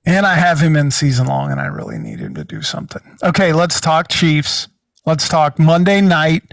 And 0.05 0.25
I 0.25 0.33
have 0.33 0.59
him 0.59 0.75
in 0.75 0.89
season 0.91 1.27
long, 1.27 1.51
and 1.51 1.61
I 1.61 1.67
really 1.67 1.99
need 1.99 2.19
him 2.19 2.33
to 2.35 2.43
do 2.43 2.61
something. 2.63 3.17
Okay, 3.23 3.53
let's 3.53 3.79
talk 3.79 4.07
Chiefs. 4.09 4.67
Let's 5.05 5.29
talk 5.29 5.59
Monday 5.59 6.01
night. 6.01 6.43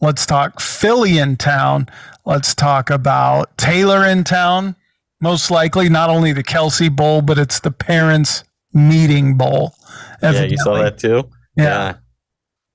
Let's 0.00 0.24
talk 0.24 0.60
Philly 0.60 1.18
in 1.18 1.36
town. 1.36 1.88
Let's 2.24 2.54
talk 2.54 2.90
about 2.90 3.56
Taylor 3.58 4.06
in 4.06 4.24
town. 4.24 4.76
Most 5.20 5.50
likely, 5.50 5.88
not 5.88 6.10
only 6.10 6.32
the 6.32 6.42
Kelce 6.44 6.94
Bowl, 6.94 7.22
but 7.22 7.38
it's 7.38 7.60
the 7.60 7.70
Parents 7.72 8.44
Meeting 8.72 9.36
Bowl. 9.36 9.74
Yeah, 10.22 10.42
you 10.44 10.56
saw 10.58 10.74
that 10.82 10.98
too. 10.98 11.24
Yeah. 11.56 11.96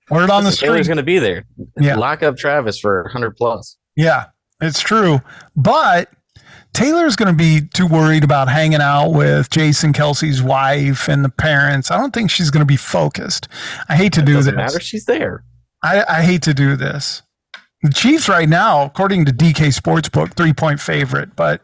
Word 0.09 0.29
on 0.29 0.43
the 0.43 0.51
street. 0.51 0.67
Taylor's 0.69 0.87
going 0.87 0.97
to 0.97 1.03
be 1.03 1.19
there. 1.19 1.45
Yeah. 1.79 1.95
Lock 1.95 2.23
up 2.23 2.37
Travis 2.37 2.79
for 2.79 3.03
100 3.03 3.35
plus. 3.35 3.77
Yeah, 3.95 4.25
it's 4.61 4.79
true. 4.79 5.19
But 5.55 6.09
Taylor's 6.73 7.15
going 7.17 7.31
to 7.33 7.37
be 7.37 7.61
too 7.73 7.87
worried 7.87 8.23
about 8.23 8.47
hanging 8.47 8.79
out 8.81 9.09
with 9.09 9.49
Jason 9.49 9.91
Kelce's 9.93 10.41
wife 10.41 11.09
and 11.09 11.25
the 11.25 11.29
parents. 11.29 11.91
I 11.91 11.97
don't 11.97 12.13
think 12.13 12.31
she's 12.31 12.51
going 12.51 12.61
to 12.61 12.65
be 12.65 12.77
focused. 12.77 13.47
I 13.89 13.95
hate 13.97 14.13
to 14.13 14.21
It 14.21 14.25
do 14.27 14.33
doesn't 14.35 14.55
this. 14.55 14.73
matter. 14.73 14.79
She's 14.79 15.05
there. 15.05 15.43
I, 15.83 16.03
I 16.07 16.21
hate 16.21 16.41
to 16.43 16.53
do 16.53 16.75
this. 16.75 17.21
The 17.83 17.91
Chiefs 17.91 18.29
right 18.29 18.47
now, 18.49 18.85
according 18.85 19.25
to 19.25 19.33
DK 19.33 19.75
Sportsbook, 19.77 20.33
three 20.35 20.53
point 20.53 20.79
favorite, 20.79 21.35
but 21.35 21.63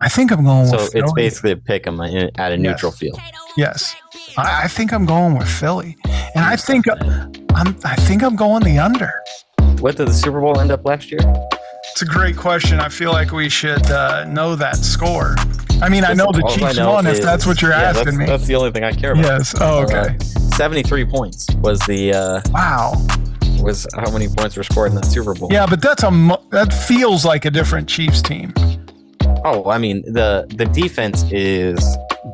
I 0.00 0.08
think 0.08 0.30
I'm 0.30 0.44
going 0.44 0.70
with 0.70 0.80
So 0.80 0.88
it's 0.98 1.12
basically 1.12 1.50
a 1.50 1.56
pick 1.56 1.86
'em 1.86 2.00
at 2.00 2.52
a 2.52 2.56
neutral 2.56 2.92
field. 2.92 3.20
yes. 3.56 3.96
I, 4.36 4.64
I 4.64 4.68
think 4.68 4.92
I'm 4.92 5.04
going 5.04 5.36
with 5.36 5.48
Philly, 5.48 5.96
and 6.36 6.44
I 6.44 6.54
think 6.54 6.86
I'm. 6.88 7.76
I 7.84 7.96
think 7.96 8.22
I'm 8.22 8.36
going 8.36 8.62
the 8.62 8.78
under. 8.78 9.12
What 9.80 9.96
did 9.96 10.06
the 10.06 10.12
Super 10.12 10.40
Bowl 10.40 10.60
end 10.60 10.70
up 10.70 10.84
last 10.84 11.10
year? 11.10 11.18
It's 11.90 12.02
a 12.02 12.06
great 12.06 12.36
question. 12.36 12.78
I 12.78 12.88
feel 12.88 13.10
like 13.10 13.32
we 13.32 13.48
should 13.48 13.84
uh, 13.90 14.24
know 14.26 14.54
that 14.54 14.76
score. 14.76 15.34
I 15.82 15.88
mean, 15.88 16.04
I 16.04 16.12
know 16.12 16.30
the 16.30 16.48
Chiefs 16.54 16.76
know 16.76 16.92
won. 16.92 17.06
If 17.06 17.14
is- 17.14 17.24
that's 17.24 17.46
what 17.46 17.60
you're 17.60 17.72
yeah, 17.72 17.90
asking 17.90 18.04
that's, 18.04 18.16
me. 18.16 18.26
That's 18.26 18.46
the 18.46 18.54
only 18.54 18.70
thing 18.70 18.84
I 18.84 18.92
care 18.92 19.12
about. 19.12 19.24
Yes. 19.24 19.54
Oh, 19.60 19.82
okay. 19.82 20.14
Uh, 20.14 20.18
Seventy-three 20.54 21.06
points 21.06 21.48
was 21.56 21.80
the 21.80 22.12
uh, 22.12 22.40
wow. 22.50 22.92
was 23.60 23.88
how 23.96 24.12
many 24.12 24.28
points 24.28 24.56
were 24.56 24.62
scored 24.62 24.90
in 24.90 24.96
that 24.96 25.06
Super 25.06 25.34
Bowl. 25.34 25.48
Yeah, 25.50 25.66
but 25.66 25.82
that's 25.82 26.04
a 26.04 26.38
that 26.50 26.72
feels 26.72 27.24
like 27.24 27.44
a 27.44 27.50
different 27.50 27.88
Chiefs 27.88 28.22
team. 28.22 28.52
Oh, 29.44 29.68
I 29.70 29.78
mean 29.78 30.02
the 30.12 30.46
the 30.56 30.66
defense 30.66 31.24
is 31.30 31.78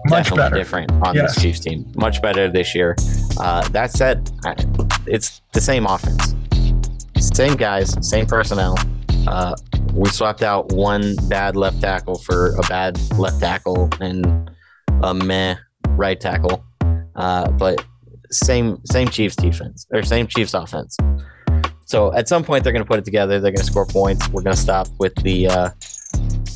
Much 0.06 0.24
definitely 0.24 0.36
better. 0.38 0.56
different 0.56 0.90
on 1.06 1.14
Yes. 1.14 1.34
this 1.34 1.42
Chiefs 1.42 1.60
team. 1.60 1.86
Much 1.96 2.20
better 2.22 2.50
this 2.50 2.74
year. 2.74 2.96
Uh, 3.38 3.66
that 3.68 3.90
said, 3.90 4.30
it's 5.06 5.42
the 5.52 5.60
same 5.60 5.86
offense, 5.86 6.34
same 7.18 7.54
guys, 7.56 7.94
same 8.08 8.26
personnel. 8.26 8.76
Uh, 9.26 9.54
we 9.92 10.08
swapped 10.10 10.42
out 10.42 10.72
one 10.72 11.14
bad 11.28 11.56
left 11.56 11.80
tackle 11.80 12.18
for 12.18 12.54
a 12.56 12.62
bad 12.68 12.98
left 13.18 13.40
tackle 13.40 13.88
and 14.00 14.50
a 15.02 15.12
meh 15.14 15.56
right 15.90 16.20
tackle, 16.20 16.64
uh, 17.16 17.50
but 17.52 17.84
same 18.30 18.78
same 18.86 19.08
Chiefs 19.08 19.36
defense 19.36 19.86
or 19.92 20.02
same 20.02 20.26
Chiefs 20.26 20.54
offense. 20.54 20.96
So 21.86 22.14
at 22.14 22.28
some 22.28 22.42
point 22.44 22.64
they're 22.64 22.72
going 22.72 22.84
to 22.84 22.88
put 22.88 22.98
it 22.98 23.04
together. 23.04 23.40
They're 23.40 23.52
going 23.52 23.64
to 23.66 23.70
score 23.70 23.86
points. 23.86 24.26
We're 24.30 24.42
going 24.42 24.56
to 24.56 24.60
stop 24.60 24.88
with 24.98 25.14
the 25.16 25.48
uh, 25.48 25.70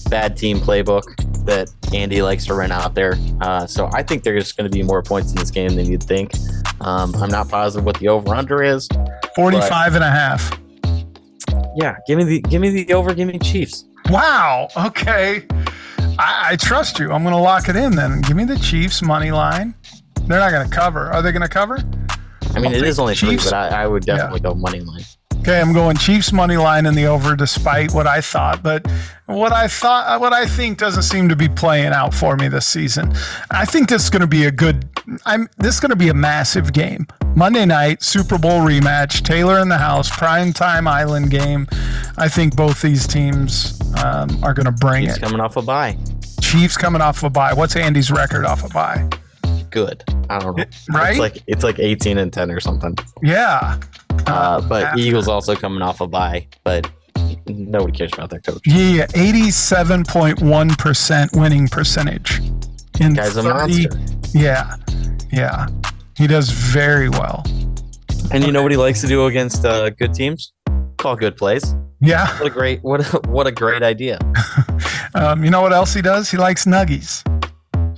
bad 0.09 0.37
team 0.37 0.59
playbook 0.59 1.03
that 1.45 1.71
Andy 1.95 2.23
likes 2.23 2.47
to 2.47 2.55
run 2.55 2.73
out 2.73 2.95
there. 2.95 3.15
Uh, 3.41 3.67
so 3.67 3.89
I 3.93 4.03
think 4.03 4.23
there's 4.23 4.53
going 4.53 4.71
to 4.71 4.75
be 4.75 4.83
more 4.83 5.03
points 5.03 5.31
in 5.31 5.37
this 5.37 5.51
game 5.51 5.75
than 5.75 5.87
you'd 5.87 6.03
think. 6.03 6.33
Um, 6.81 7.15
I'm 7.17 7.31
not 7.31 7.49
positive 7.49 7.85
what 7.85 7.99
the 7.99 8.09
over 8.09 8.35
under 8.35 8.63
is. 8.63 8.89
45 9.35 9.95
and 9.95 10.05
a 10.05 10.11
half. 10.11 10.59
Yeah, 11.77 11.97
give 12.07 12.19
me 12.19 12.25
the 12.25 12.41
give 12.41 12.61
me 12.61 12.71
the 12.71 12.93
over. 12.93 13.15
Give 13.15 13.29
me 13.29 13.39
Chiefs. 13.39 13.85
Wow. 14.11 14.69
Okay. 14.77 15.47
I, 16.19 16.51
I 16.51 16.57
trust 16.57 16.99
you. 16.99 17.13
I'm 17.13 17.23
going 17.23 17.35
to 17.35 17.41
lock 17.41 17.69
it 17.69 17.77
in 17.77 17.95
then. 17.95 18.21
Give 18.23 18.37
me 18.37 18.45
the 18.45 18.59
Chiefs 18.59 19.01
money 19.03 19.31
line. 19.31 19.75
They're 20.23 20.41
not 20.41 20.51
going 20.51 20.69
to 20.69 20.75
cover. 20.75 21.07
Are 21.07 21.23
they 21.23 21.31
going 21.31 21.43
to 21.43 21.49
cover? 21.49 21.79
I 22.55 22.59
mean, 22.59 22.73
I'll 22.73 22.75
it 22.75 22.85
is 22.85 22.99
only 22.99 23.15
three, 23.15 23.31
Chiefs. 23.31 23.45
but 23.45 23.55
I, 23.55 23.85
I 23.85 23.87
would 23.87 24.05
definitely 24.05 24.41
go 24.41 24.55
money 24.55 24.81
line. 24.81 25.05
Okay, 25.41 25.61
I'm 25.61 25.73
going 25.73 25.97
Chiefs 25.97 26.33
money 26.33 26.57
line 26.57 26.85
in 26.85 26.95
the 26.95 27.07
over, 27.07 27.35
despite 27.35 27.93
what 27.95 28.07
I 28.07 28.21
thought. 28.21 28.63
But 28.63 28.87
what 29.27 29.53
I 29.53 29.67
thought, 29.67 30.21
what 30.21 30.33
I 30.33 30.47
think, 30.47 30.79
doesn't 30.79 31.05
seem 31.05 31.29
to 31.29 31.37
be 31.37 31.49
playing 31.49 31.93
out 31.93 32.13
for 32.13 32.37
me 32.37 32.49
this 32.49 32.67
season. 32.67 33.15
I 33.51 33.65
think 33.65 33.89
this 33.89 34.05
is 34.05 34.11
going 34.11 34.21
to 34.21 34.27
be 34.27 34.45
a 34.45 34.51
good. 34.51 34.87
I'm. 35.25 35.49
This 35.57 35.75
is 35.75 35.81
going 35.81 35.91
to 35.91 35.97
be 35.97 36.09
a 36.09 36.15
massive 36.15 36.73
game. 36.73 37.07
Monday 37.35 37.65
night 37.65 38.03
Super 38.03 38.37
Bowl 38.37 38.61
rematch. 38.61 39.23
Taylor 39.23 39.59
in 39.61 39.69
the 39.69 39.79
house. 39.79 40.11
Prime 40.15 40.53
time 40.53 40.87
Island 40.87 41.31
game. 41.31 41.67
I 42.19 42.29
think 42.29 42.55
both 42.57 42.83
these 42.83 43.07
teams 43.07 43.81
um, 44.05 44.43
are 44.45 44.53
going 44.53 44.67
to 44.67 44.73
bring 44.73 45.05
He's 45.05 45.17
it. 45.17 45.23
coming 45.23 45.41
off 45.41 45.57
a 45.57 45.63
bye. 45.63 45.97
Chiefs 46.43 46.77
coming 46.77 47.01
off 47.01 47.23
a 47.23 47.31
bye. 47.31 47.55
What's 47.55 47.77
Andy's 47.77 48.11
record 48.11 48.45
off 48.45 48.65
a 48.65 48.69
bye? 48.69 49.09
Good. 49.71 50.03
I 50.29 50.41
don't 50.41 50.57
know. 50.57 50.65
Right? 50.91 51.11
It's 51.11 51.19
like 51.19 51.43
it's 51.47 51.65
like 51.65 51.79
18 51.79 52.19
and 52.19 52.33
10 52.33 52.51
or 52.51 52.61
something. 52.61 52.97
Yeah. 53.23 53.79
Uh, 54.29 54.61
but 54.61 54.97
yeah. 54.97 55.05
Eagles 55.05 55.29
also 55.29 55.55
coming 55.55 55.83
off 55.83 56.01
a 56.01 56.07
bye, 56.07 56.47
but 56.65 56.91
nobody 57.47 57.97
cares 57.97 58.13
about 58.13 58.31
their 58.31 58.41
coach. 58.41 58.61
Yeah, 58.65 59.07
87.1% 59.09 61.41
winning 61.41 61.69
percentage. 61.69 62.41
In 63.01 63.15
Guy's 63.15 63.37
a 63.37 63.43
monster. 63.43 63.89
Yeah. 64.35 64.77
Yeah. 65.33 65.67
He 66.17 66.27
does 66.27 66.51
very 66.51 67.09
well. 67.09 67.45
And 68.33 68.45
you 68.45 68.53
know 68.53 68.63
what 68.63 68.73
he 68.73 68.77
likes 68.77 69.01
to 69.01 69.07
do 69.07 69.27
against 69.27 69.65
uh, 69.65 69.91
good 69.91 70.13
teams? 70.13 70.53
Call 70.97 71.17
good 71.17 71.37
plays. 71.37 71.75
Yeah. 72.01 72.27
What 72.39 72.47
a 72.47 72.51
great 72.51 72.83
what 72.83 73.01
a, 73.01 73.05
what 73.29 73.47
a 73.47 73.53
great 73.53 73.83
idea. 73.83 74.19
Um, 75.15 75.43
you 75.43 75.51
know 75.51 75.63
what 75.63 75.73
else 75.73 75.95
he 75.95 76.03
does? 76.03 76.31
He 76.31 76.37
likes 76.37 76.67
nuggies. 76.67 77.25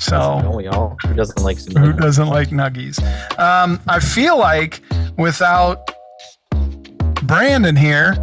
So 0.01 0.53
we 0.57 0.69
all? 0.69 0.97
Who 1.07 1.15
doesn't 1.15 1.43
like 1.43 1.59
some 1.59 1.83
who 1.83 1.93
doesn't 1.93 2.29
like 2.29 2.51
nuggies? 2.51 3.03
Um, 3.39 3.81
I 3.89 3.99
feel 3.99 4.39
like 4.39 4.81
without 5.19 5.90
Brandon 7.31 7.77
here, 7.77 8.17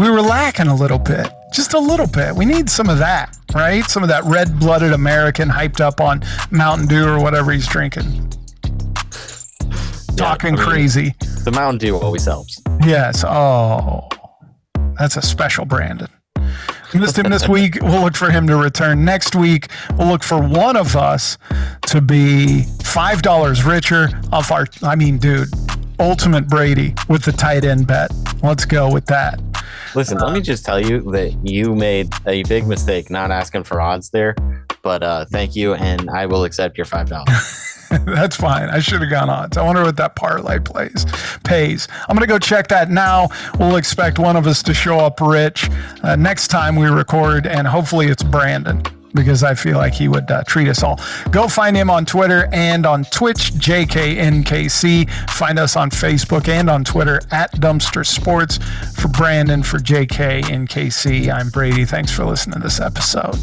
we 0.00 0.08
were 0.08 0.22
lacking 0.22 0.68
a 0.68 0.74
little 0.74 0.98
bit. 0.98 1.28
Just 1.52 1.74
a 1.74 1.78
little 1.78 2.06
bit. 2.06 2.34
We 2.34 2.46
need 2.46 2.70
some 2.70 2.88
of 2.88 2.96
that, 2.96 3.36
right? 3.54 3.84
Some 3.84 4.02
of 4.02 4.08
that 4.08 4.24
red 4.24 4.58
blooded 4.58 4.94
American 4.94 5.50
hyped 5.50 5.78
up 5.78 6.00
on 6.00 6.22
Mountain 6.50 6.86
Dew 6.86 7.06
or 7.06 7.20
whatever 7.20 7.52
he's 7.52 7.66
drinking. 7.66 8.30
Talking 10.16 10.54
I 10.54 10.56
mean- 10.56 10.66
crazy. 10.66 11.14
The 11.44 11.52
Mountain 11.52 11.76
Dew 11.78 11.98
always 11.98 12.24
helps. 12.24 12.58
Yes. 12.86 13.22
Oh, 13.22 14.08
that's 14.98 15.18
a 15.18 15.22
special 15.22 15.66
Brandon. 15.66 16.08
We 16.94 17.00
Missed 17.00 17.18
him 17.18 17.30
this 17.30 17.46
week. 17.50 17.76
We'll 17.82 18.00
look 18.00 18.16
for 18.16 18.30
him 18.30 18.46
to 18.46 18.56
return 18.56 19.04
next 19.04 19.34
week. 19.36 19.68
We'll 19.98 20.08
look 20.08 20.22
for 20.24 20.40
one 20.40 20.76
of 20.76 20.96
us 20.96 21.36
to 21.88 22.00
be 22.00 22.62
five 22.82 23.20
dollars 23.20 23.62
richer 23.62 24.08
off 24.32 24.50
our. 24.50 24.66
I 24.82 24.94
mean, 24.96 25.18
dude, 25.18 25.48
ultimate 25.98 26.48
Brady 26.48 26.94
with 27.08 27.24
the 27.24 27.32
tight 27.32 27.64
end 27.64 27.86
bet. 27.86 28.10
Let's 28.42 28.64
go 28.64 28.90
with 28.90 29.06
that. 29.06 29.40
Listen, 29.94 30.18
let 30.18 30.32
me 30.32 30.40
just 30.40 30.64
tell 30.64 30.80
you 30.80 31.00
that 31.12 31.36
you 31.42 31.74
made 31.74 32.12
a 32.26 32.42
big 32.44 32.66
mistake 32.66 33.10
not 33.10 33.30
asking 33.30 33.64
for 33.64 33.80
odds 33.80 34.10
there. 34.10 34.34
But 34.82 35.02
uh, 35.02 35.24
thank 35.26 35.54
you, 35.54 35.74
and 35.74 36.10
I 36.10 36.26
will 36.26 36.44
accept 36.44 36.76
your 36.76 36.86
five 36.86 37.08
dollars. 37.08 37.68
That's 38.04 38.36
fine. 38.36 38.68
I 38.70 38.80
should 38.80 39.00
have 39.02 39.10
gone 39.10 39.30
odds. 39.30 39.56
I 39.56 39.64
wonder 39.64 39.82
what 39.82 39.96
that 39.98 40.16
parlay 40.16 40.58
plays 40.58 41.04
pays. 41.44 41.86
I'm 42.08 42.16
gonna 42.16 42.26
go 42.26 42.38
check 42.38 42.68
that 42.68 42.90
now. 42.90 43.28
We'll 43.58 43.76
expect 43.76 44.18
one 44.18 44.34
of 44.34 44.46
us 44.46 44.62
to 44.64 44.74
show 44.74 44.98
up 44.98 45.20
rich 45.20 45.68
uh, 46.02 46.16
next 46.16 46.48
time 46.48 46.74
we 46.74 46.86
record, 46.86 47.46
and 47.46 47.66
hopefully 47.66 48.06
it's 48.06 48.22
Brandon 48.22 48.82
because 49.14 49.42
I 49.42 49.54
feel 49.54 49.76
like 49.76 49.94
he 49.94 50.08
would 50.08 50.30
uh, 50.30 50.42
treat 50.44 50.68
us 50.68 50.82
all. 50.82 51.00
Go 51.30 51.48
find 51.48 51.76
him 51.76 51.90
on 51.90 52.04
Twitter 52.04 52.48
and 52.52 52.86
on 52.86 53.04
Twitch, 53.04 53.52
JKNKC. 53.54 55.30
Find 55.30 55.58
us 55.58 55.76
on 55.76 55.90
Facebook 55.90 56.48
and 56.48 56.68
on 56.70 56.84
Twitter 56.84 57.20
at 57.30 57.52
Dumpster 57.52 58.06
Sports. 58.06 58.58
For 59.00 59.08
Brandon, 59.08 59.62
for 59.62 59.78
JKNKC, 59.78 61.32
I'm 61.32 61.50
Brady. 61.50 61.84
Thanks 61.84 62.10
for 62.12 62.24
listening 62.24 62.54
to 62.54 62.60
this 62.60 62.80
episode. 62.80 63.36